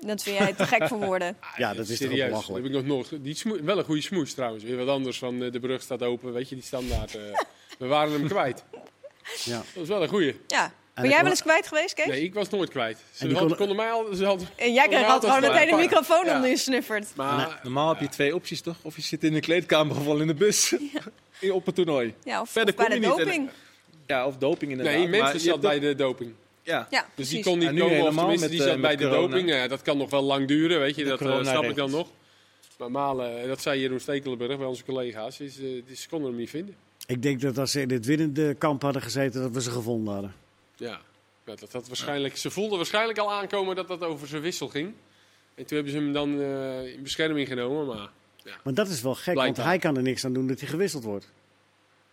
[0.00, 1.36] Dat vind jij te gek voor woorden.
[1.56, 2.64] ja dat is toch Serieus, belachelijk.
[2.64, 3.24] heb ik nog nooit.
[3.24, 4.64] Die wel een goede smoes trouwens.
[4.64, 6.32] Weer wat anders van eh, de brug staat open.
[6.32, 7.14] Weet je, die standaard.
[7.14, 7.22] eh,
[7.78, 8.64] we waren hem kwijt.
[9.44, 9.56] Ja.
[9.56, 10.36] Dat was wel een goeie.
[10.46, 10.72] Ja.
[10.94, 12.06] Ben jij wel eens kwijt geweest, Kees?
[12.06, 12.96] Nee, ik was nooit kwijt.
[12.98, 14.14] Ze En hadden- konden- konden mij al.
[14.14, 15.84] Ze hadden, En jij kreeg Normaal altijd gewoon meteen een wel.
[15.84, 16.34] microfoon Ja.
[16.34, 17.12] onder je snuffert.
[17.16, 18.76] maar Normaal heb je twee opties toch?
[18.82, 20.74] Of je zit in de kleedkamer of in de bus.
[21.50, 22.14] Op het toernooi.
[22.24, 23.16] Ja, of, Verder of bij de je niet.
[23.18, 23.50] Doping.
[24.06, 24.94] Ja, of doping inderdaad.
[24.96, 26.32] nee, mensen zat bij de doping.
[26.62, 27.34] Ja, Ja, Dus precies.
[27.34, 29.04] die kon niet Ja, nu komen, of helemaal tenminste, met, die zat eh, bij de
[29.08, 29.26] corona.
[29.26, 29.48] doping.
[29.48, 31.02] Ja, dat kan nog wel lang duren, weet je.
[31.04, 32.08] De Dat eh, snap ik dan nog.
[32.78, 36.38] Maar Malen, dat zei Jeroen Stekelenburg bij onze collega's, is, eh, die- ze konden hem
[36.38, 36.74] niet vinden.
[37.06, 40.12] Ik denk dat als ze in het winnende kamp hadden gezeten, dat we ze gevonden
[40.12, 40.34] hadden.
[40.76, 41.00] Ja,
[41.46, 44.92] Ja, dat had waarschijnlijk, ze voelden waarschijnlijk al aankomen dat dat over zijn wissel ging.
[45.54, 48.08] En toen hebben ze hem dan eh, in bescherming genomen, maar...
[48.64, 51.02] Maar dat is wel gek, want hij kan er niks aan doen dat hij gewisseld
[51.04, 51.30] wordt.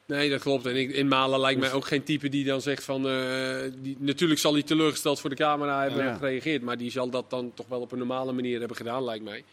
[0.06, 0.66] Nee, dat klopt.
[0.66, 3.08] En ik, in Malen lijkt Dus- mij ook geen type die dan zegt van...
[3.10, 6.16] eh, die, natuurlijk zal hij teleurgesteld voor de camera hebben Ja.
[6.18, 6.62] gereageerd.
[6.62, 9.44] Maar die zal dat dan toch wel op een normale manier hebben gedaan, lijkt mij.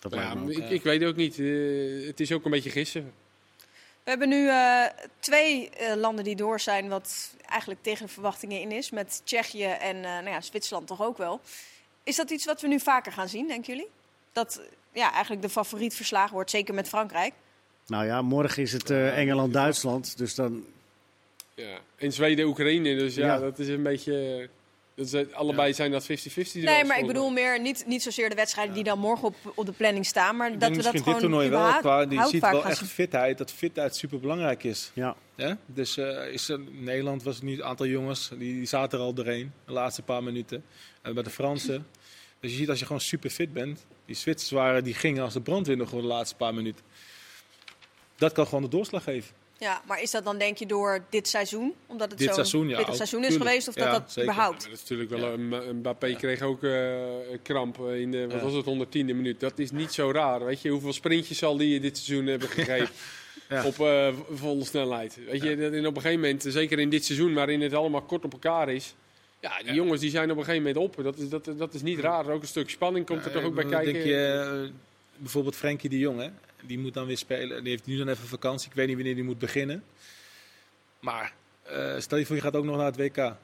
[0.00, 0.64] Dat Maar lijkt ja, ook.
[0.64, 1.38] ik, ik weet ook niet.
[1.38, 3.12] eh, het is ook een beetje gissen.
[4.08, 4.84] We hebben nu eh,
[5.20, 8.90] twee eh, landen die door zijn, wat eigenlijk tegen de verwachtingen in is.
[8.90, 11.40] Met Tsjechië en eh, nou ja, Zwitserland toch ook wel.
[12.02, 13.88] Is dat iets wat we nu vaker gaan zien, denken jullie?
[14.32, 14.60] Dat
[14.92, 17.32] ja, eigenlijk de favoriet verslagen wordt, zeker met Frankrijk.
[17.86, 20.18] Nou ja, morgen is het eh, Engeland-Duitsland.
[20.18, 20.64] Dus dan,
[21.54, 21.78] Ja.
[21.96, 22.96] En Zweden, Oekraïne.
[22.96, 23.38] Dus ja, Ja.
[23.38, 24.48] dat is een beetje...
[24.98, 26.06] Dat zijn, allebei zijn dat 50-50
[26.52, 29.66] Nee, maar ik bedoel meer niet, niet zozeer de wedstrijden die dan morgen op, op
[29.66, 32.40] de planning staan, maar dat we dat misschien dit gewoon toernooi wel, qua, die ziet
[32.40, 34.90] wel echt fitheid, dat fitheid super belangrijk is.
[34.94, 35.16] Ja.
[35.34, 35.58] Ja?
[35.66, 38.98] Dus eh, is er, in Nederland was het nu een aantal jongens, die, die zaten
[38.98, 40.64] er al doorheen, de laatste paar minuten.
[41.02, 41.86] En bij de Fransen.
[42.40, 45.32] Dus je ziet als je gewoon super fit bent, die Zwitsers waren, die gingen als
[45.32, 46.84] de brandweer nog voor de laatste paar minuten.
[48.16, 49.34] Dat kan gewoon de doorslag geven.
[49.58, 51.74] Ja, maar is dat dan denk je door dit seizoen?
[51.86, 53.48] Omdat het Dit zo'n seizoen, ja, seizoen is Tuurlijk.
[53.50, 54.22] geweest of dat Ja, dat zeker.
[54.30, 54.62] überhaupt?
[54.62, 58.32] Dat is natuurlijk wel een Mbappé kreeg ook eh, een kramp eh, in de wat
[58.32, 58.40] Ja.
[58.40, 59.40] was het 110e minuut.
[59.40, 60.44] Dat is niet zo raar.
[60.44, 62.88] Weet je hoeveel sprintjes zal die dit seizoen hebben gegeven
[63.48, 63.64] Ja.
[63.66, 65.18] op eh, volle snelheid?
[65.30, 68.02] Weet je dat in op een gegeven moment, zeker in dit seizoen, waarin het allemaal
[68.02, 68.94] kort op elkaar is.
[69.40, 69.72] Ja, die Ja.
[69.72, 71.04] jongens die zijn op een gegeven moment op.
[71.04, 72.28] Dat is, dat, dat is niet raar.
[72.30, 73.92] Ook een stuk spanning komt er Ja, toch ook bij kijken.
[73.92, 74.70] Denk je, eh,
[75.16, 76.28] bijvoorbeeld Frenkie de Jong, hè?
[76.62, 77.62] Die moet dan weer spelen.
[77.62, 78.68] Die heeft nu dan even vakantie.
[78.68, 79.84] Ik weet niet wanneer die moet beginnen.
[81.00, 83.16] Maar eh, stel je voor, je gaat ook nog naar het WK.
[83.16, 83.34] Je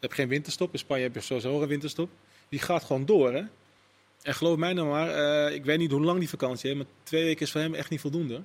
[0.00, 0.72] hebt geen winterstop.
[0.72, 2.10] In Spanje heb je sowieso een winterstop.
[2.48, 3.42] Die gaat gewoon door, hè?
[4.22, 6.92] En geloof mij nou maar, eh, ik weet niet hoe lang die vakantie heeft, maar
[7.02, 8.42] twee weken is voor hem echt niet voldoende.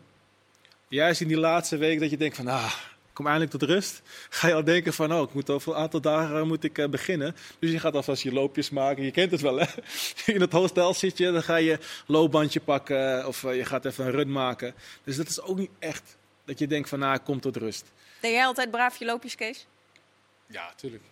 [0.87, 2.73] Juist in die laatste week dat je denkt van, ah,
[3.15, 4.01] kom eindelijk tot rust.
[4.29, 6.77] Ga je al denken van, oh, ik moet over een aantal dagen eh, moet ik,
[6.77, 7.35] eh, beginnen.
[7.59, 9.03] Dus je gaat alvast je loopjes maken.
[9.03, 9.65] Je kent het wel, hè?
[10.33, 14.05] In het hostel zit je, dan ga je loopbandje pakken of eh, je gaat even
[14.05, 14.73] een run maken.
[15.03, 17.85] Dus dat is ook niet echt dat je denkt van, nou, ik kom tot rust.
[18.19, 19.65] Deed jij altijd braaf je loopjes, Kees?
[20.47, 21.03] Ja, tuurlijk.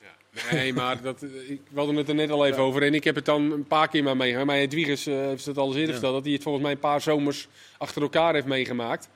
[0.00, 0.42] Ja.
[0.52, 2.82] Nee, maar dat, ik, we hadden het er net al even over.
[2.82, 4.46] En ik heb het dan een paar keer maar meegemaakt.
[4.46, 5.92] Maar Edwiges uh, heeft het al eens eerder Ja.
[5.92, 6.14] verteld.
[6.14, 9.08] Dat hij het volgens mij een paar zomers achter elkaar heeft meegemaakt.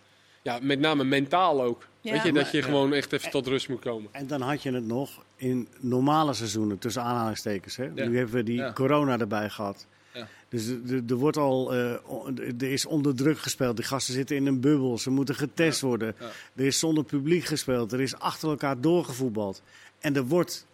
[0.42, 1.86] Ja, met name mentaal ook.
[2.02, 2.12] Ja.
[2.12, 4.08] Weet je, dat je gewoon echt even tot rust moet komen.
[4.12, 7.76] En dan had je het nog in normale seizoenen, tussen aanhalingstekens.
[7.76, 7.84] Hè?
[7.94, 8.08] Ja.
[8.08, 8.72] Nu hebben we die Ja.
[8.72, 9.86] corona erbij gehad.
[10.14, 10.28] Ja.
[10.48, 10.68] Dus
[11.08, 11.90] er- wordt al, eh,
[12.58, 13.76] er is onder druk gespeeld.
[13.76, 14.98] Die gasten zitten in een bubbel.
[14.98, 16.14] Ze moeten getest worden.
[16.18, 16.30] Ja.
[16.54, 17.92] Er is zonder publiek gespeeld.
[17.92, 19.62] Er is achter elkaar doorgevoetbald.
[20.00, 20.66] En er wordt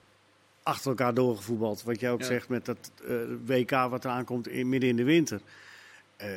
[0.63, 1.83] achter elkaar doorgevoetbald.
[1.83, 2.27] Wat jij ook Ja.
[2.27, 3.15] zegt met dat eh,
[3.47, 5.41] WK wat eraan komt in, midden in de winter.
[6.17, 6.29] Eh,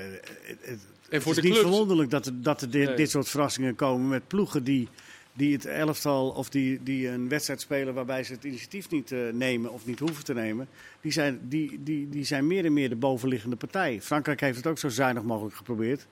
[0.61, 0.79] het-
[1.11, 1.69] En voor het de is niet clubs.
[1.69, 2.95] verwonderlijk dat er, dat er dit, Nee.
[2.95, 4.87] dit soort verrassingen komen met ploegen die,
[5.33, 9.19] die het elftal of die, die een wedstrijd spelen waarbij ze het initiatief niet eh,
[9.33, 10.67] nemen of niet hoeven te nemen.
[11.01, 14.01] Die zijn, die, die, die zijn meer en meer de bovenliggende partij.
[14.01, 16.07] Frankrijk heeft het ook zo zuinig mogelijk geprobeerd.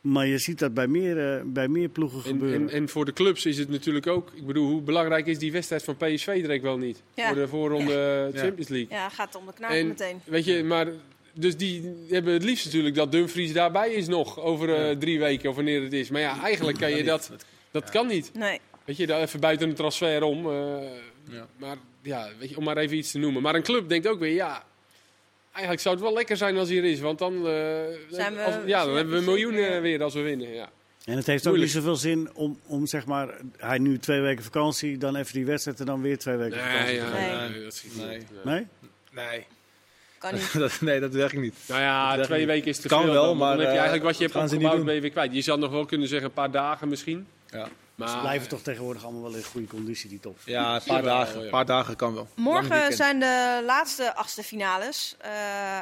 [0.00, 2.60] Maar je ziet dat bij meer, eh, bij meer ploegen En, gebeuren.
[2.60, 4.30] en, en voor de clubs is het natuurlijk ook...
[4.34, 7.02] Ik bedoel, hoe belangrijk is die wedstrijd van PSV direct wel niet?
[7.14, 7.26] Ja.
[7.26, 8.40] Voor de voorronde Ja.
[8.40, 8.88] Champions League.
[8.96, 10.20] Ja, gaat om de knaap En- meteen.
[10.24, 10.86] Weet je, maar...
[11.34, 15.50] Dus die hebben het liefst natuurlijk dat Dumfries daarbij is nog over eh, drie weken
[15.50, 16.10] of wanneer het is.
[16.10, 17.30] Maar ja, eigenlijk kan je dat...
[17.70, 18.30] Dat kan niet.
[18.34, 18.60] Nee.
[18.84, 20.50] Weet je, daar even buiten een transfer om.
[20.50, 20.82] eh,
[21.28, 21.46] Ja.
[21.56, 23.42] Maar ja, weet je, om maar even iets te noemen.
[23.42, 24.64] Maar een club denkt ook weer, ja...
[25.52, 27.00] Eigenlijk zou het wel lekker zijn als hij er is.
[27.00, 27.42] Want dan, eh,
[28.10, 30.48] Zijn we- als- ja, dan hebben we miljoenen weer als we winnen.
[30.54, 30.70] Ja.
[31.04, 34.44] En het heeft ook niet zoveel zin om, om zeg maar, hij nu twee weken
[34.44, 36.94] vakantie, dan even die wedstrijd en dan weer twee weken Nee, vakantie.
[36.94, 37.60] ja, Nee.
[38.06, 38.18] nee.
[38.44, 38.66] Nee.
[39.12, 39.46] Nee?
[40.32, 40.70] Nee, Kan niet.
[40.70, 41.54] dat, nee, dat werkt niet.
[41.66, 42.48] Nou ja, twee niet.
[42.48, 43.12] weken is te Kan veel.
[43.12, 43.38] wel, dan.
[43.38, 45.34] Dan maar, heb je eh, eigenlijk wat je hebt opgebouwd, ben je weer kwijt.
[45.34, 47.26] Je zou nog wel kunnen zeggen een paar dagen misschien.
[47.50, 50.38] Ja, Maar, Ze blijven toch tegenwoordig allemaal wel in goede conditie, die top.
[50.44, 52.28] ja een paar dagen, een paar dagen kan wel.
[52.34, 55.16] Morgen zijn de laatste achtste finales.
[55.20, 55.30] Eh,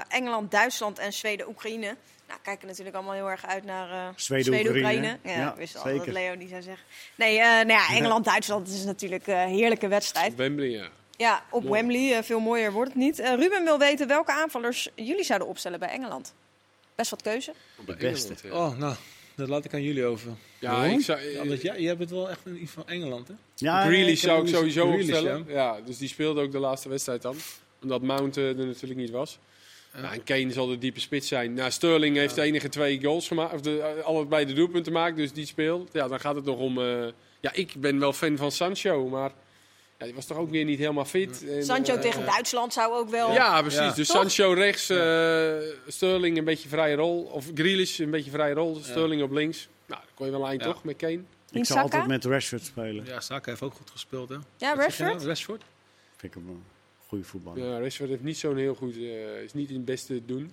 [0.09, 1.97] Engeland, Duitsland en Zweden, Oekraïne.
[2.29, 5.33] Nou, kijken natuurlijk allemaal heel erg uit naar eh Zweden, Oekraïne, hè?
[5.33, 6.85] Ja, Ja, ik wist al dat Leo die zou zeggen.
[7.15, 10.35] Nee, eh, nou ja, Engeland, Duitsland is natuurlijk een heerlijke wedstrijd.
[10.35, 10.87] Wembley, ja.
[11.17, 11.63] Ja, op.
[11.69, 12.17] Wembley.
[12.17, 13.19] eh, veel mooier wordt het niet.
[13.19, 16.35] Eh, Ruben wil weten welke aanvallers jullie zouden opstellen bij Engeland.
[16.95, 17.53] Best wat keuze.
[17.87, 18.35] Bij beste.
[18.51, 18.95] Oh, nou,
[19.37, 20.31] dat laat ik aan jullie over.
[20.59, 20.99] Ja, Waarom?
[20.99, 23.35] ik zou, Ja, want jij, jij bent wel echt een, iets van Engeland, hè?
[23.57, 25.45] Ja, Grealish zou ik sowieso Grealish, opstellen.
[25.49, 25.81] Ja.
[25.85, 27.37] dus die speelde ook de laatste wedstrijd dan.
[27.83, 29.39] Omdat Mount eh, er natuurlijk niet was.
[29.97, 31.55] Nou, en Kane zal de diepe spits zijn.
[31.55, 33.55] Nou, Sterling heeft de enige twee goals gemaakt.
[33.55, 35.91] Of de, uh, allebei de doelpunten gemaakt, dus die speelt.
[35.93, 36.79] Ja, dan gaat het nog om...
[36.79, 37.07] eh,
[37.41, 39.31] ja, ik ben wel fan van Sancho, maar...
[40.03, 41.45] Ja, die was toch ook weer niet helemaal fit.
[41.49, 43.33] En, Sancho eh, tegen Duitsland zou ook wel...
[43.33, 43.79] Ja, precies.
[43.81, 43.93] Ja.
[43.93, 44.17] Dus Toch?
[44.17, 47.23] Sancho rechts, eh, Sterling een beetje vrije rol.
[47.23, 49.69] Of Grealish een beetje vrije rol, Sterling op links.
[49.87, 50.67] Nou, dan kon je wel een eind Ja.
[50.67, 51.13] toch met Kane.
[51.13, 51.81] Ik zou Saka?
[51.83, 53.05] altijd met Rashford spelen.
[53.05, 54.35] Ja, Saka heeft ook goed gespeeld, hè?
[54.35, 55.15] Ja, Wat je nou?
[55.15, 55.23] Rashford?
[55.25, 55.63] Rashford?
[56.17, 56.65] Vind ik hem een
[57.07, 57.65] goede voetballer.
[57.65, 60.53] Ja, Rashford heeft niet zo'n heel goed, eh, is niet in het beste te doen.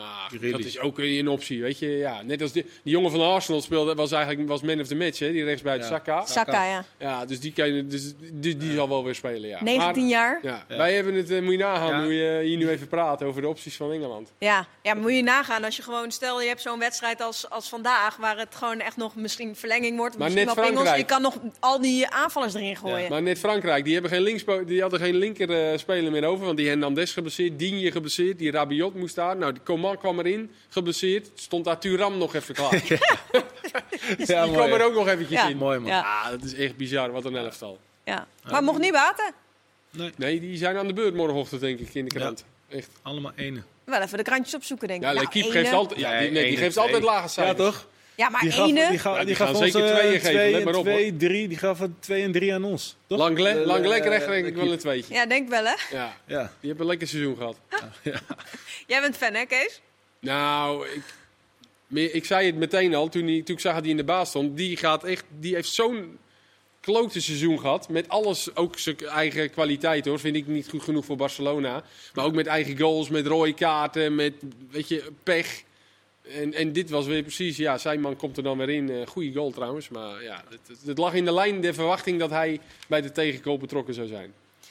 [0.00, 1.88] Maar dat is ook een optie, weet je.
[1.88, 4.94] Ja, net als die, die jongen van Arsenal speelde, was eigenlijk was man of the
[4.94, 5.94] match, hè, die rechtsbuiten Ja.
[5.96, 6.26] Saka.
[6.26, 6.84] Saka, ja.
[6.98, 9.62] Ja, dus die, kan je, dus die, die zal wel weer spelen, ja.
[9.62, 10.40] 19 Maar, jaar.
[10.42, 10.76] ja, Ja.
[10.76, 12.02] Wij hebben het, eh, moet je nagaan Ja.
[12.02, 14.32] hoe je hier nu even praat over de opties van Engeland.
[14.38, 14.66] Ja.
[14.82, 17.68] ja, maar moet je nagaan als je gewoon, stel je hebt zo'n wedstrijd als, als
[17.68, 20.84] vandaag, waar het gewoon echt nog misschien verlenging wordt, Maar misschien net wel pingels.
[20.88, 21.22] Je Frankrijk.
[21.22, 23.10] kan nog al die aanvallers erin gooien.
[23.10, 26.44] Maar net Frankrijk, die, hebben geen linkspo- die hadden geen linker eh, speler meer over.
[26.44, 29.36] Want die Hernandez geblesseerd, Digne geblesseerd, die Rabiot moest daar.
[29.36, 31.30] Nou, die Coman kwam erin, geblesseerd.
[31.34, 32.70] Stond daar Turam nog even klaar.
[32.86, 32.98] die
[34.26, 34.72] Ja, kwam mooi.
[34.72, 35.48] er ook nog eventjes Ja.
[35.48, 35.56] in.
[35.56, 35.88] Mooi, man.
[35.90, 36.00] Ja.
[36.00, 37.78] Ah, dat is echt bizar, wat een elftal.
[38.04, 38.26] Ja.
[38.50, 39.32] Maar mocht niet baten.
[39.90, 42.44] Nee, Nee, die zijn aan de beurt morgenochtend, denk ik, in de krant.
[42.68, 42.90] Echt.
[43.02, 43.62] allemaal ene.
[43.84, 45.06] Wel even de krantjes opzoeken, denk ik.
[45.08, 45.50] Ja, Nou, ene.
[45.50, 47.58] geeft altijd, ja, die, nee, die geeft altijd lage cijfers.
[47.58, 47.86] Ja, toch?
[48.16, 48.88] Ja, maar Die gaf, ene.
[48.90, 50.74] die gaf, Ja, die die gaan gaf zeker ons eh, tweeën geven, twee, let maar
[50.74, 52.96] op, twee, drie, die gaf een twee en drie aan ons.
[53.06, 53.18] Toch?
[53.18, 55.14] Langley, De- Langley de- krijgt denk de ik wel een tweetje.
[55.14, 55.74] Ja, denk wel, hè?
[55.96, 56.42] Ja, Ja.
[56.60, 57.56] die hebben een lekker seizoen gehad.
[58.86, 59.80] Jij bent fan, hè, Kees?
[60.20, 61.02] Nou, ik,
[61.86, 64.04] meer- ik zei het meteen al toen, hij, toen ik zag dat hij in de
[64.04, 64.56] baas stond.
[64.56, 66.18] Die, gaat echt, die heeft zo'n
[66.80, 67.88] klote seizoen gehad.
[67.88, 70.18] Met alles, ook zijn eigen kwaliteit hoor.
[70.20, 71.82] Vind ik niet goed genoeg voor Barcelona.
[72.14, 74.32] Maar ook met eigen goals, met rode kaarten, met
[74.70, 75.62] weet je, pech.
[76.30, 78.90] En, en dit was weer precies, ja, zijn man komt er dan weer in.
[78.90, 79.88] Eh goede goal trouwens.
[79.88, 83.12] Maar ja, het, het, het lag in de lijn der verwachting dat hij bij de
[83.12, 84.34] tegengoal betrokken zou zijn.
[84.60, 84.66] We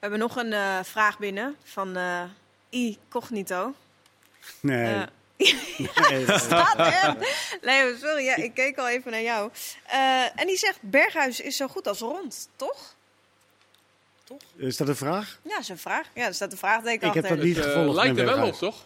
[0.00, 2.22] hebben nog een eh, vraag binnen van eh
[2.70, 2.98] I.
[3.08, 3.74] Cognito.
[4.60, 4.94] Nee.
[4.94, 5.02] Eh,
[6.10, 7.16] nee, dat- Staat er?
[7.60, 9.50] Leo, sorry, ja, ik keek al even naar jou.
[9.86, 12.94] Eh, en die zegt, Berghuis is zo goed als rond, toch?
[14.56, 15.38] Is dat een vraag?
[15.42, 16.06] Ja, dat is een vraag.
[16.14, 17.36] Ja, er staat een vraagteken Ik heb achter.
[17.36, 17.94] dat niet Het, gevolgd.
[17.94, 18.84] lijkt er wel op, toch?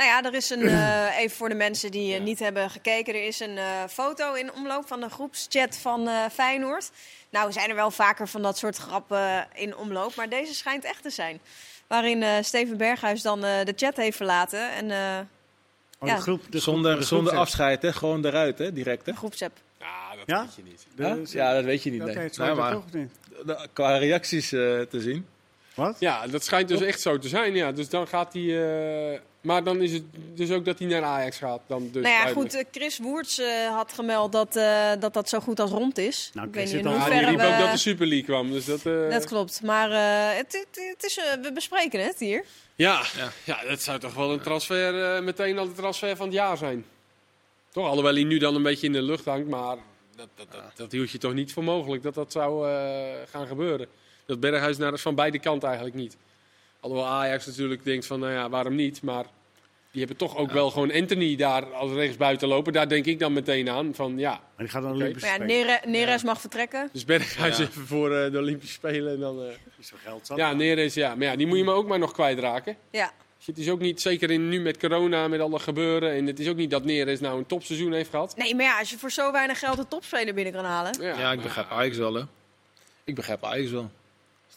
[0.00, 2.22] Nou ja, er is een, eh, even voor de mensen die eh, Ja.
[2.24, 6.24] niet hebben gekeken, er is een eh, foto in omloop van de groepschat van eh,
[6.32, 6.90] Feyenoord.
[7.30, 11.02] Nou, zijn er wel vaker van dat soort grappen in omloop, maar deze schijnt echt
[11.02, 11.40] te zijn.
[11.86, 15.18] Waarin eh, Steven Berghuis dan eh, de chat heeft verlaten en eh
[16.02, 16.14] Oh, Ja.
[16.16, 17.92] de groep, de groep- Zonder, de zonder afscheid, hè?
[17.92, 18.72] gewoon eruit, hè?
[18.72, 19.06] direct.
[19.06, 19.12] Hè?
[19.12, 19.56] een groepsapp.
[19.78, 20.40] Ja, dat Ja?
[20.42, 20.86] weet je niet.
[20.96, 21.54] de- Ja?
[21.54, 22.02] dat weet je niet.
[22.02, 22.54] Oké, nee.
[22.54, 23.10] maar toch niet.
[23.46, 25.26] de- qua reacties eh, te zien.
[25.80, 25.96] Wat?
[26.00, 27.54] Ja, dat schijnt dus echt zo te zijn.
[27.54, 27.72] Ja.
[27.72, 29.12] Dus dan gaat hij.
[29.12, 30.02] eh, maar dan is het
[30.34, 31.60] dus ook dat hij naar Ajax gaat.
[31.66, 32.52] Dan dus nou ja, duidelijk.
[32.52, 35.98] goed, eh, Chris Woerts eh, had gemeld dat, eh, dat dat zo goed als rond
[35.98, 36.30] is.
[36.34, 38.24] Nou, ik weet niet in al- Ja, die hoeverre riep ook dat de Super League
[38.26, 38.50] kwam.
[38.52, 42.18] Dus dat, eh, Dat klopt, maar eh, het, het, het is, eh, we bespreken het
[42.18, 42.44] hier.
[42.74, 43.28] ja, Ja.
[43.44, 43.68] ja.
[43.68, 46.84] dat zou toch wel een transfer, eh, meteen al de transfer van het jaar zijn.
[47.72, 49.48] Toch, alhoewel hij nu dan een beetje in de lucht hangt.
[49.48, 49.76] Maar
[50.16, 52.74] dat, dat, dat, dat hield je toch niet voor mogelijk dat dat zou eh,
[53.30, 53.86] gaan gebeuren.
[54.30, 56.16] Dat Berghuis naar, van beide kanten eigenlijk niet.
[56.80, 59.02] Alhoewel Ajax natuurlijk denkt van, nou ja, waarom niet?
[59.02, 59.24] Maar
[59.90, 62.72] die hebben toch ook wel gewoon Anthony daar als rechtsbuiten lopen.
[62.72, 63.94] Daar denk ik dan meteen aan.
[63.94, 65.00] Van ja, Maar die gaat dan Oké.
[65.00, 65.44] Olympische Maar ja.
[65.46, 66.88] Nere- Neres mag vertrekken.
[66.92, 67.62] dus Berghuis Ja.
[67.64, 69.12] even voor eh, de Olympische Spelen.
[69.14, 69.46] En dan, eh,
[69.78, 70.36] Is er geld zat?
[70.36, 71.14] ja, Neres, ja.
[71.14, 72.76] Maar ja, die moet je maar ook maar nog kwijtraken.
[72.90, 73.12] Ja.
[73.44, 76.12] Het is ook niet, zeker in, nu met corona, met alle gebeuren.
[76.12, 78.36] En het is ook niet dat Neres nou een topseizoen heeft gehad.
[78.36, 81.02] Nee, maar ja, als je voor zo weinig geld een topspeler binnen kan halen.
[81.02, 82.22] Ja, Ja, ik begrijp Ajax wel, hè.
[83.04, 83.90] Ik begrijp Ajax wel.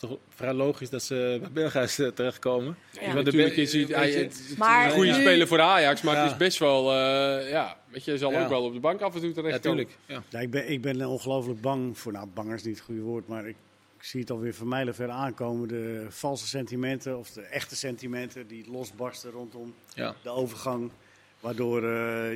[0.10, 2.78] Toch vrij logisch dat ze bij Berghuis eh, terechtkomen.
[3.00, 3.14] Nee, Ja.
[3.14, 3.82] natuurlijk de- is hij,
[4.12, 6.22] je, het Maar een goede nu- speler voor Ajax, maar Ja.
[6.22, 8.44] het is best wel, eh, ja, weet je, hij zal Ja.
[8.44, 9.78] ook wel op de bank af en toe Ja, terechtkomen.
[9.88, 9.98] tuurlijk.
[10.06, 10.24] Ja.
[10.30, 13.28] Ja, ik, ben, ik ben ongelooflijk bang voor, nou bang is niet het goede woord,
[13.28, 13.56] maar ik,
[13.98, 15.68] ik zie het alweer van mijlen ver aankomen.
[15.68, 20.16] De valse sentimenten of de echte sentimenten die losbarsten rondom Ja.
[20.24, 20.92] de overgang.
[21.40, 21.90] Waardoor eh,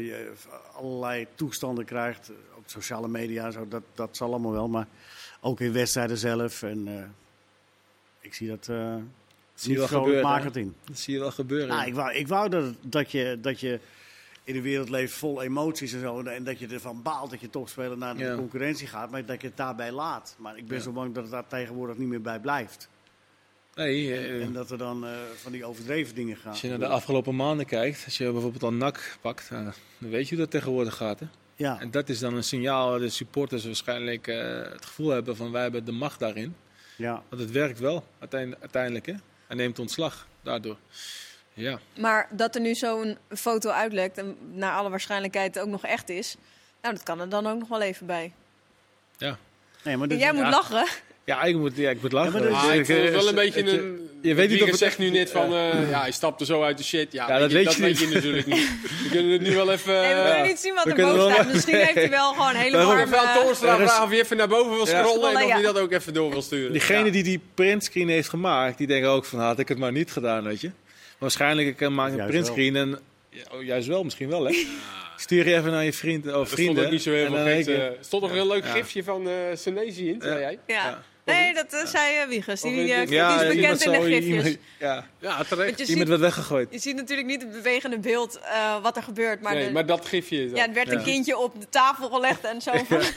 [0.05, 0.31] je
[0.73, 4.67] allerlei toestanden krijgt, eh, op sociale media zo, dat, dat zal allemaal wel.
[4.67, 4.87] Maar
[5.41, 6.63] ook in wedstrijden zelf.
[6.63, 7.03] En eh,
[8.27, 8.95] ik zie dat eh
[9.53, 10.75] zie je niet wel gebeuren, vrolijkmakend in.
[10.85, 11.67] Dat zie je wel gebeuren.
[11.67, 13.79] Nou, ik wou, ik wou dat, dat, je, dat je
[14.43, 16.21] in een wereld leeft vol emoties en zo.
[16.23, 18.35] En dat je ervan baalt dat je topspeler naar de Ja.
[18.35, 19.11] concurrentie gaat.
[19.11, 20.35] Maar dat je het daarbij laat.
[20.39, 20.83] Maar ik ben Ja.
[20.83, 22.89] zo bang dat het daar tegenwoordig niet meer bij blijft.
[23.75, 26.51] nee, eh, En dat er dan eh, van die overdreven dingen gaan.
[26.51, 29.63] als je naar de afgelopen maanden kijkt, als je bijvoorbeeld al NAC pakt, nou,
[29.97, 31.19] dan weet je hoe dat tegenwoordig gaat.
[31.19, 31.25] Hè?
[31.55, 34.37] Ja, En dat is dan een signaal dat de supporters waarschijnlijk eh,
[34.71, 36.55] het gevoel hebben van wij hebben de macht daarin.
[36.97, 37.23] Ja.
[37.29, 39.13] Want het werkt wel uiteindelijk, uiteindelijk hè.
[39.47, 40.77] Hij neemt ontslag daardoor.
[41.53, 46.09] Ja, Maar dat er nu zo'n foto uitlekt en naar alle waarschijnlijkheid ook nog echt
[46.09, 46.35] is.
[46.81, 48.33] Nou, dat kan er dan ook nog wel even bij.
[49.17, 49.37] ja.
[49.83, 50.49] Nee, maar dit- Jij moet ja.
[50.49, 50.87] lachen.
[51.27, 52.31] Ja, ik moet, ja, ik moet lachen.
[52.33, 54.09] Ja, maar dat- Ah, ik Ik, het eh, wel een beetje het, eh, een...
[54.21, 56.63] je weet niet of het zegt echt- nu net van, eh, ja, hij stapte zo
[56.63, 57.11] uit de shit.
[57.11, 58.13] Ja, Ja, dat je, weet dat je weet je niet.
[58.13, 58.69] natuurlijk niet.
[59.03, 59.93] We kunnen het nu wel even...
[59.93, 61.53] Nee, we eh, kunnen niet zien wat er boven wel- staat.
[61.53, 63.17] Misschien heeft hij wel gewoon hele warme...
[63.17, 65.03] Aan Toornstra Er is- vragen of hij even naar boven wil Ja.
[65.03, 65.53] scrollen en of Ja.
[65.53, 66.71] hij dat ook even door wil sturen.
[66.71, 67.11] Diegene Ja.
[67.11, 70.43] die die printscreen heeft gemaakt, die denken ook van had ik het maar niet gedaan,
[70.43, 70.71] weet je.
[71.17, 72.99] Waarschijnlijk ik maak een printscreen en
[73.29, 74.65] ja, oh, juist wel, misschien wel hè.
[75.19, 76.85] Stuur je even naar je vriend of Er stond vrienden.
[76.85, 79.27] ook niet zo heel en veel eh, Er stond nog een heel leuk gifje van
[79.27, 80.39] eh Senezi in, zei Ja.
[80.39, 80.59] jij.
[80.67, 81.03] Ja.
[81.35, 82.61] Nee, dat eh, zei uh, Wiegers.
[82.61, 84.23] Die, eh, die is bekend in de gifjes.
[84.25, 85.77] iemand- ja, Ja, terecht.
[85.79, 86.67] Je iemand ziet, werd weggegooid.
[86.71, 89.41] je ziet natuurlijk niet het bewegende beeld eh, wat er gebeurt.
[89.41, 90.57] Maar, nee, de- maar dat gifje is dat.
[90.59, 90.93] ja, er werd Ja.
[90.93, 93.13] een kindje op de tafel gelegd en zo van de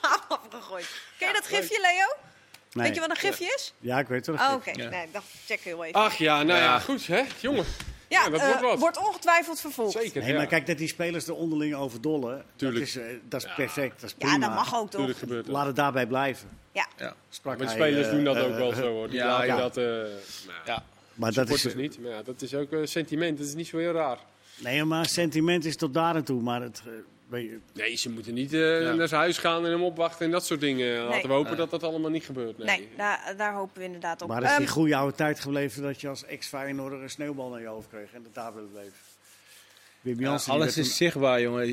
[0.00, 0.86] tafel afgegooid.
[1.18, 2.16] Ken je dat gifje, Leo?
[2.72, 2.86] nee.
[2.86, 3.72] Weet je wat een gifje is?
[3.80, 4.56] Ja, ik weet het Oh, wel.
[4.56, 4.88] Oké, Ja.
[4.88, 6.00] nee, ik dacht, check heel even.
[6.00, 6.78] Ach ja, nou ja, Ja.
[6.78, 7.64] goed hè, jongen.
[8.08, 9.06] Ja, ja, dat eh, wordt wat.
[9.06, 9.92] ongetwijfeld vervolgd.
[9.92, 10.20] Zeker.
[10.20, 10.36] Nee, ja.
[10.36, 12.78] maar kijk, dat die spelers er onderling over dollen, Tuurlijk.
[12.78, 14.00] dat is, eh, dat is perfect.
[14.00, 14.32] Dat is prima.
[14.32, 14.90] Ja, dat mag ook toch?
[14.90, 15.54] Tuurlijk gebeurt dat.
[15.54, 16.48] Laat het daarbij blijven.
[16.72, 16.86] Ja.
[16.96, 17.14] Ja.
[17.28, 19.08] Sprak Maar de spelers eh, doen dat ook wel zo hoor.
[19.08, 19.56] Die ja, laten ja.
[19.56, 19.76] dat...
[19.76, 20.84] eh nou, Ja.
[21.14, 22.00] Maar dat is, niet.
[22.00, 23.38] Maar ja, dat is ook een sentiment.
[23.38, 24.18] Dat is niet zo heel raar.
[24.56, 26.42] nee, maar sentiment is tot daar en toe.
[26.42, 26.82] Maar het,
[27.30, 28.60] je- Nee, ze moeten niet eh,
[28.94, 31.02] naar zijn huis gaan en hem opwachten en dat soort dingen.
[31.04, 31.60] Laten we hopen Nee.
[31.60, 32.58] dat dat allemaal niet gebeurt.
[32.58, 32.66] Nee.
[32.66, 34.28] Nee, daar, daar hopen we inderdaad op.
[34.28, 37.60] Maar is die Ehm, goede oude tijd gebleven dat je als ex-Feyenoorder een sneeuwbal naar
[37.60, 38.92] je hoofd kreeg en dat daar blijven?
[40.00, 41.66] Wim Jansen, alles is zichtbaar, jongen.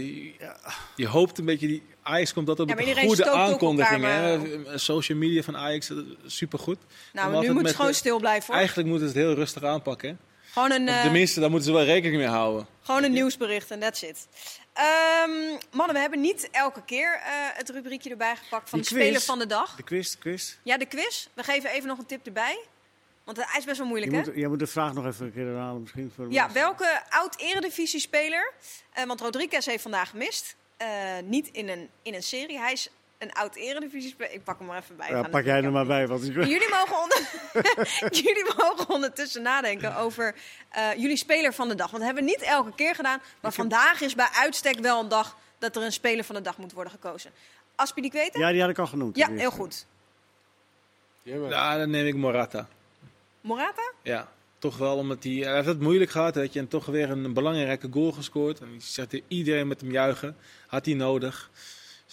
[0.95, 4.03] Je, hoopt een beetje, die Ajax komt Ja, met maar een goede aankondiging.
[4.03, 4.78] elkaar, hè.
[4.78, 5.91] Social media van Ajax,
[6.26, 6.78] supergoed.
[7.14, 8.56] nou, nu moet ze gewoon de- stil blijven hoor.
[8.56, 10.10] Eigenlijk moeten ze het heel rustig aanpakken.
[10.10, 10.16] hè.
[10.56, 12.68] Gewoon een, Of eh, tenminste, daar moeten ze wel rekening mee houden.
[12.82, 14.28] gewoon een nieuwsbericht en that's it.
[14.74, 15.30] Ehm,
[15.72, 19.39] mannen, we hebben niet elke keer eh, het rubriekje erbij gepakt van de speler van
[19.39, 19.76] de dag.
[19.76, 20.56] De quiz, de quiz.
[20.64, 21.28] Ja, de quiz.
[21.34, 22.60] We geven even nog een tip erbij.
[23.24, 24.18] Want hij is best wel Je moeilijk, hè?
[24.32, 26.12] moet, jij moet de vraag nog even een keer herhalen misschien.
[26.16, 26.62] Voor de Ja, mensen.
[26.62, 28.53] welke oud-eredivisie-speler?
[28.93, 30.56] eh, want Rodriguez heeft vandaag gemist.
[30.78, 30.88] Eh,
[31.24, 32.60] niet in een, in een serie.
[32.60, 34.34] Hij is een oud-eredivisie-speler.
[34.34, 35.09] Ik pak hem er even bij.
[35.09, 36.07] Ja, pak jij er maar bij.
[36.07, 37.20] Want ik- Jullie mogen, onder...
[38.24, 40.36] jullie mogen ondertussen nadenken over
[40.70, 41.91] eh, jullie speler van de dag.
[41.91, 43.20] Want dat hebben we niet elke keer gedaan.
[43.41, 46.57] Maar vandaag is bij uitstek wel een dag dat er een speler van de dag
[46.57, 47.32] moet worden gekozen.
[47.76, 48.39] Aspi, die ik weten?
[48.39, 49.16] Ja, die had ik al genoemd.
[49.18, 49.86] Ja, die heel goed.
[51.24, 52.68] Ja, maar- dan neem ik Morata.
[53.41, 53.91] Morata?
[54.01, 56.36] Ja, toch wel, omdat hij, hij heeft het moeilijk gehad.
[56.36, 58.59] Weet je, en toch weer een belangrijke goal gescoord.
[58.59, 60.38] En ik zegt iedereen met hem juichen.
[60.68, 61.49] Had hij nodig.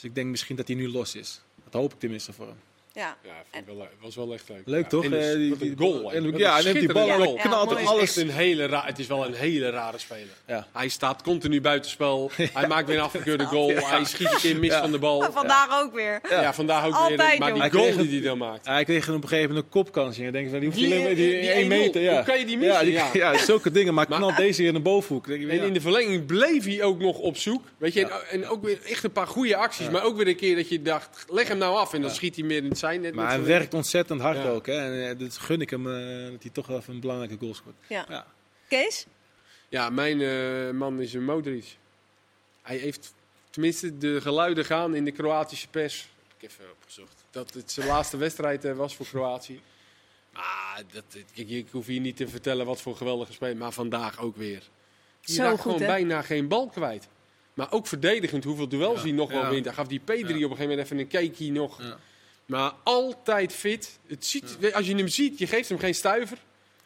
[0.02, 1.40] Dus ik denk misschien dat hij nu los is.
[1.64, 2.71] Dat hoop ik tenminste voor hem.
[2.94, 3.16] Ja.
[3.24, 4.62] Ja, vind ik wel, was wel echt leuk.
[4.64, 5.04] Leuk Ja, toch?
[5.04, 6.12] en dus- Eh, die- die- goal.
[6.12, 7.06] en- ja, hij neemt die bal.
[7.06, 8.16] Ja, knalt en Het is alles.
[8.16, 10.28] een hele ra- het is wel een hele rare speler.
[10.46, 10.66] Ja.
[10.72, 12.30] Hij staat continu buitenspel.
[12.52, 13.68] Hij maakt weer een afgekeurde goal.
[13.74, 15.32] Hij schiet een keer mis van de bal.
[15.32, 16.20] Vandaag ook weer.
[16.30, 17.38] Ja, vandaag ook Altijd, weer.
[17.38, 18.66] Maar die goal Hij die hij dan maakt.
[18.66, 20.16] Hij kreeg op een gegeven moment een kopkans.
[20.16, 22.00] Je denkt van, die hoeft Die- alleen maar die, die- die 1 meter.
[22.00, 22.04] 1-0.
[22.04, 22.14] Ja.
[22.14, 22.90] Hoe kan je die missen?
[23.12, 23.94] Ja, die- zulke dingen.
[23.94, 25.26] Maar knalt deze hier in de bovenhoek.
[25.26, 27.62] Denk je, En in de verlenging bleef hij ook nog op zoek.
[27.78, 29.88] Weet je, en, en ook weer echt een paar goede acties.
[29.90, 31.92] Maar ook weer een keer dat je dacht, leg hem nou af.
[31.94, 33.14] En dan schiet hij meer in het zijn net.
[33.14, 34.48] Maar hij werkt ontzettend hard Ja.
[34.48, 34.66] ook.
[34.66, 34.72] Hè.
[34.72, 37.54] En eh, dat gun ik hem eh, dat hij toch wel even een belangrijke goal
[37.54, 37.74] scoort.
[37.88, 38.04] Ja.
[38.08, 38.26] Ja.
[38.68, 39.06] Kees?
[39.68, 41.76] Ja, mijn eh, man is een Modric.
[42.62, 43.14] Hij heeft,
[43.50, 46.08] tenminste de geluiden gaan in de Kroatische pers.
[46.36, 47.24] Ik heb even opgezocht.
[47.30, 49.60] Dat het zijn laatste wedstrijd eh, was voor Kroatië.
[50.32, 51.04] Maar dat,
[51.34, 53.56] ik, ik hoef hier niet te vertellen wat voor geweldige speler.
[53.56, 54.62] Maar vandaag ook weer.
[55.20, 55.86] Je Zo raakt goed, gewoon hè?
[55.86, 57.08] bijna geen bal kwijt.
[57.54, 59.02] Maar ook verdedigend, hoeveel duels Ja.
[59.02, 59.50] hij nog wel Ja.
[59.50, 59.64] wint.
[59.64, 61.80] Hij gaf die P3 op een gegeven moment even een cakeie nog.
[62.46, 63.98] Maar altijd fit.
[64.06, 66.38] Het ziet, Als je hem ziet, je geeft hem geen stuiver.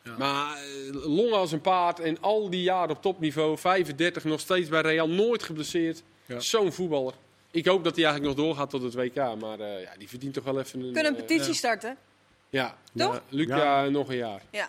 [0.03, 0.15] Ja.
[0.19, 4.69] Maar eh, longen als een paard en al die jaren op topniveau, 35 nog steeds
[4.69, 6.03] bij Real, nooit geblesseerd.
[6.27, 6.41] Ja.
[6.41, 7.15] Zo'n voetballer.
[7.51, 10.35] Ik hoop dat hij eigenlijk nog doorgaat tot het WK, maar eh, ja, die verdient
[10.35, 10.93] toch wel even een...
[10.93, 11.97] Kunnen een eh, petitie starten?
[12.51, 13.15] ja, Toch?
[13.15, 13.89] Ja, Luca Ja.
[13.89, 14.43] nog een jaar.
[14.51, 14.69] Ja.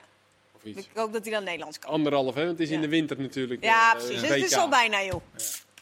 [0.55, 0.79] Of iets.
[0.79, 1.91] Ik hoop dat hij dan Nederlands kan.
[1.91, 2.45] Anderhalf, hè?
[2.45, 3.63] Want het is in de winter natuurlijk.
[3.63, 4.21] Ja, precies.
[4.21, 5.21] het Het is al bijna, joh.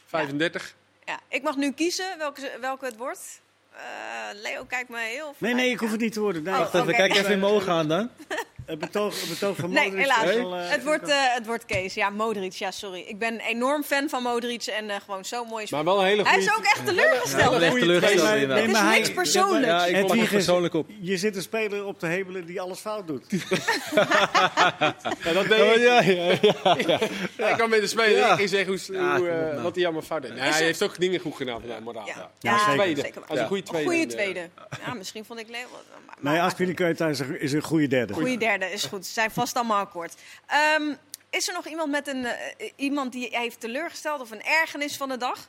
[0.06, 0.74] 35.
[1.04, 1.20] Ja.
[1.28, 3.40] Ik mag nu kiezen welke, welke het wordt.
[3.76, 3.82] Eh,
[4.42, 6.42] Leo kijkt me heel Nee, nee, ik hoef het niet te worden.
[6.42, 8.10] Nee, Oh, kijk even in mijn ogen aan dan.
[8.66, 10.24] Het betoog, het betoog van Nee, Modric helaas.
[10.30, 11.94] is wel, eh, het, wordt, eh, het wordt Kees.
[11.94, 12.52] Ja, Modric.
[12.52, 13.00] Ja, sorry.
[13.06, 16.22] Ik ben enorm fan van Modric en eh, gewoon zo'n mooie Maar wel een hele
[16.22, 17.54] Hij is ook echt teleurgesteld.
[17.60, 18.40] Echt goeie teleurgesteld trainer.
[18.42, 18.58] inderdaad.
[18.66, 19.66] Het is maar hij- niks persoonlijks.
[19.66, 20.88] Ja, ik Het persoonlijk op.
[21.00, 23.24] Je zit een speler op te hemelen die alles fout doet.
[25.24, 26.12] Ja, dat deed Ja, ik.
[26.12, 26.98] ja, ja, ja.
[27.36, 28.38] Hij kan met de speler Ja.
[28.38, 29.62] en zeggen hoe, Ja, hoe, nou.
[29.62, 30.34] wat hij allemaal fout deed.
[30.34, 32.06] Nee, Is hij heeft ook dingen goed gedaan vandaag, moraal.
[32.06, 32.30] Ja, Ja.
[32.40, 32.74] ja, Ja, zeker.
[32.74, 33.02] tweede.
[33.20, 33.46] Als een Ja.
[33.46, 33.88] goede tweede.
[33.90, 34.48] Goede tweede.
[34.86, 35.58] Ja, misschien vond ik Leo...
[36.20, 37.08] Maar, Nee, Aspilicueta
[37.38, 38.12] is een goede derde.
[38.12, 39.06] Goede derde is goed.
[39.06, 40.14] Ze zijn vast allemaal akkoord.
[40.46, 40.82] Ehm,
[41.30, 45.08] is er nog iemand, met een, eh, iemand die heeft teleurgesteld of een ergernis van
[45.08, 45.48] de dag?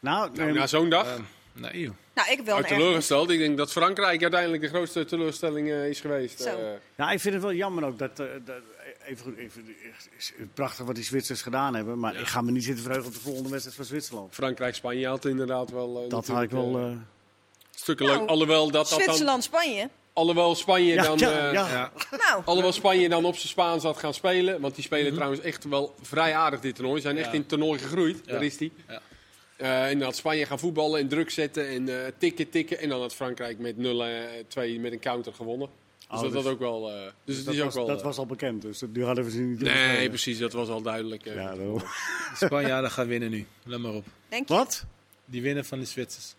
[0.00, 1.06] Nou, Nou, ehm, na zo'n dag.
[1.06, 1.94] Ehm, nee, joh.
[2.14, 2.84] Nou, ik heb wel Nou, ergernis.
[2.84, 3.30] teleurgesteld.
[3.30, 6.40] Ik denk dat Frankrijk uiteindelijk de grootste teleurstelling eh, is geweest.
[6.40, 6.78] Zo.
[6.96, 8.16] Ja, ik vind het wel jammer ook dat...
[8.16, 8.62] dat
[9.04, 9.76] even, goed, even,
[10.54, 11.98] prachtig wat die Zwitsers gedaan hebben.
[11.98, 14.34] Maar ik ga me niet zitten verheugen op de volgende wedstrijd van Zwitserland.
[14.34, 16.08] Frankrijk-Spanje had inderdaad wel.
[16.08, 16.96] Dat had ik wel...
[17.70, 18.28] stukken Nou, leuk.
[18.28, 19.88] Alhoewel, dat, dat dan, Zwitserland, Spanje.
[20.18, 21.18] Alhoewel Spanje ja, dan.
[21.18, 21.68] ja, eh, ja.
[21.70, 21.92] Ja.
[22.10, 24.60] Nou, Alhoewel Spanje dan op zijn Spaans had gaan spelen.
[24.60, 27.00] Want die spelen trouwens echt wel vrij aardig dit toernooi.
[27.00, 28.20] Ze zijn echt in het toernooi gegroeid.
[28.24, 28.32] Ja.
[28.32, 28.72] Daar is die.
[28.88, 29.00] Ja.
[29.56, 32.78] Eh, en dan had Spanje gaan voetballen en druk zetten en eh, tikken, tikken.
[32.78, 35.68] En dan had Frankrijk met 0-2 met een counter gewonnen.
[35.98, 36.90] Dus Oh, dat dus- had ook wel.
[36.92, 37.86] eh, dus het dat is ook was, wel.
[37.86, 40.38] dat was al bekend, dus nu hadden we ze niet nee, precies.
[40.38, 41.24] Dat was al duidelijk.
[41.24, 41.82] Ja, daarom.
[42.44, 43.46] Spanjaarden gaan winnen nu.
[43.64, 44.04] Let maar op.
[44.28, 44.54] denk je?
[44.54, 44.84] Wat?
[45.24, 46.34] Die winnen van de Zwitsers.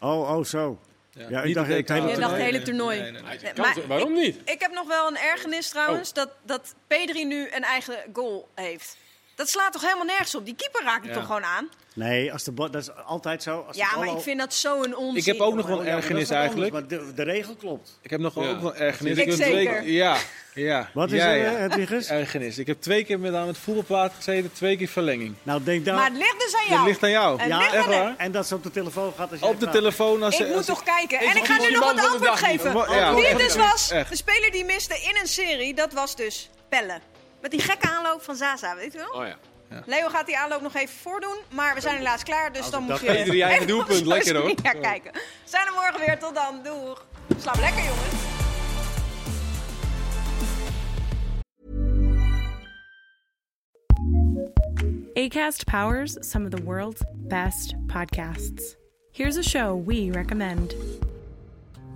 [0.00, 0.78] Oh, oh, zo.
[1.18, 2.14] Ja, ik Niet dacht het hele WK.
[2.14, 3.00] Je dacht het hele toernooi.
[3.00, 3.30] nee, nee, nee.
[3.30, 4.36] Hij Nee, kan maar waarom niet?
[4.44, 6.14] Ik heb nog wel een ergernis trouwens, Oh.
[6.14, 8.96] dat, dat Pedri nu een eigen goal heeft.
[9.34, 10.44] Dat slaat toch helemaal nergens op?
[10.44, 11.14] Die keeper raakt het Ja.
[11.14, 11.68] toch gewoon aan?
[11.94, 13.64] Nee, als de bal, dat is altijd zo.
[13.66, 15.16] Als de Ja, maar al- ik vind dat zo'n onzin.
[15.16, 16.74] Ik heb ook nog wel een Ja, ergernis wat eigenlijk.
[16.74, 17.98] anders, Maar de, de regel klopt.
[18.02, 18.50] Ik heb nog wel Ja.
[18.50, 19.18] ook wel ergernis.
[19.18, 19.46] Ik zeker.
[19.80, 20.16] Twee, ja,
[20.54, 20.90] ja.
[20.94, 21.44] Wat is er, ja.
[21.52, 22.08] eh, Hedwiges?
[22.08, 22.58] Ergernis.
[22.58, 25.34] Ik heb twee keer met aan het voetbalplaat gezeten, twee keer verlenging.
[25.42, 25.94] Nou, denk dan...
[25.94, 26.86] Maar het ligt dus aan jou.
[26.86, 27.38] ligt aan jou.
[27.40, 28.14] Het Ja, ligt echt waar.
[28.16, 29.72] En dat ze op de telefoon gaat als je Op de vraagt.
[29.76, 31.18] telefoon als Ik moet toch kijken.
[31.18, 32.72] En ik ga nu nog het de antwoord geven.
[33.14, 37.00] Wie het dus was, de speler die miste in een serie, dat was dus Pelle.
[37.44, 39.10] Met die gekke aanloop van Zaza, weet je wel?
[39.10, 39.36] Oh ja.
[39.70, 39.82] Ja.
[39.86, 43.00] Leo gaat die aanloop nog even voordoen, maar we zijn helaas klaar, dus dan moet
[43.00, 43.08] je...
[43.08, 44.44] eigen even op doelpunt, lekker, hoor.
[44.44, 45.12] media kijken.
[45.12, 47.06] We zijn er morgen weer, tot dan, doeg.
[47.38, 48.22] Slaap lekker jongens.
[55.14, 58.76] ACAST powers some of the world's best podcasts.
[59.12, 60.74] Here's a show we recommend.